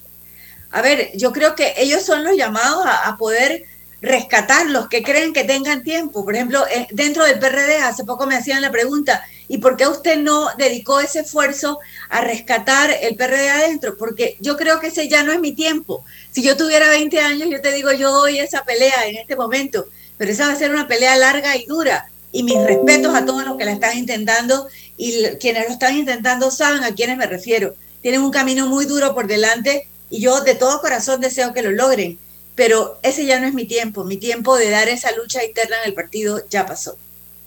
[0.70, 3.64] A ver, yo creo que ellos son los llamados a poder
[4.04, 6.24] rescatar los que creen que tengan tiempo.
[6.24, 9.88] Por ejemplo, eh, dentro del PRD, hace poco me hacían la pregunta, ¿y por qué
[9.88, 11.78] usted no dedicó ese esfuerzo
[12.10, 13.96] a rescatar el PRD adentro?
[13.96, 16.04] Porque yo creo que ese ya no es mi tiempo.
[16.30, 19.86] Si yo tuviera 20 años, yo te digo, yo doy esa pelea en este momento,
[20.18, 22.10] pero esa va a ser una pelea larga y dura.
[22.30, 26.50] Y mis respetos a todos los que la están intentando y quienes lo están intentando
[26.50, 27.74] saben a quiénes me refiero.
[28.02, 31.70] Tienen un camino muy duro por delante y yo de todo corazón deseo que lo
[31.70, 32.18] logren
[32.54, 34.04] pero ese ya no es mi tiempo.
[34.04, 36.96] Mi tiempo de dar esa lucha interna en el partido ya pasó.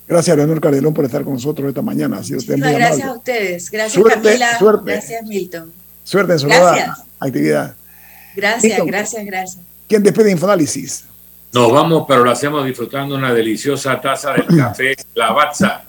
[0.07, 2.19] Gracias, Leonor Cardelón, por estar con nosotros esta mañana.
[2.19, 3.69] Ha sido usted gracias a ustedes.
[3.69, 4.57] Gracias, Camila.
[4.83, 5.73] Gracias, Milton.
[6.03, 7.75] Suerte en su nueva actividad.
[8.35, 9.65] Gracias, gracias, gracias.
[9.87, 11.05] ¿Quién despide Infoanálisis?
[11.53, 15.83] Nos vamos, pero lo hacemos disfrutando una deliciosa taza del café Lavazza,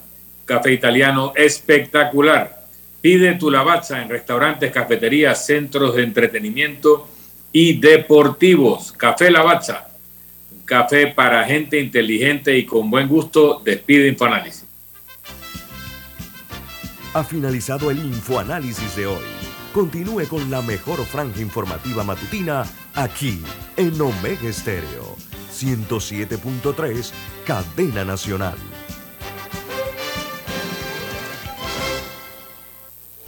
[0.45, 2.67] café italiano espectacular.
[3.01, 7.07] Pide tu Lavazza en restaurantes, cafeterías, centros de entretenimiento
[7.53, 8.93] y deportivos.
[8.93, 9.89] Café Lavazza,
[10.65, 13.61] café para gente inteligente y con buen gusto.
[13.65, 14.65] Despide Infoanálisis.
[17.15, 19.25] Ha finalizado el Infoanálisis de hoy.
[19.73, 23.41] Continúe con la mejor franja informativa matutina aquí
[23.77, 25.17] en Omega Estéreo
[25.59, 27.13] 107.3,
[27.45, 28.57] Cadena Nacional.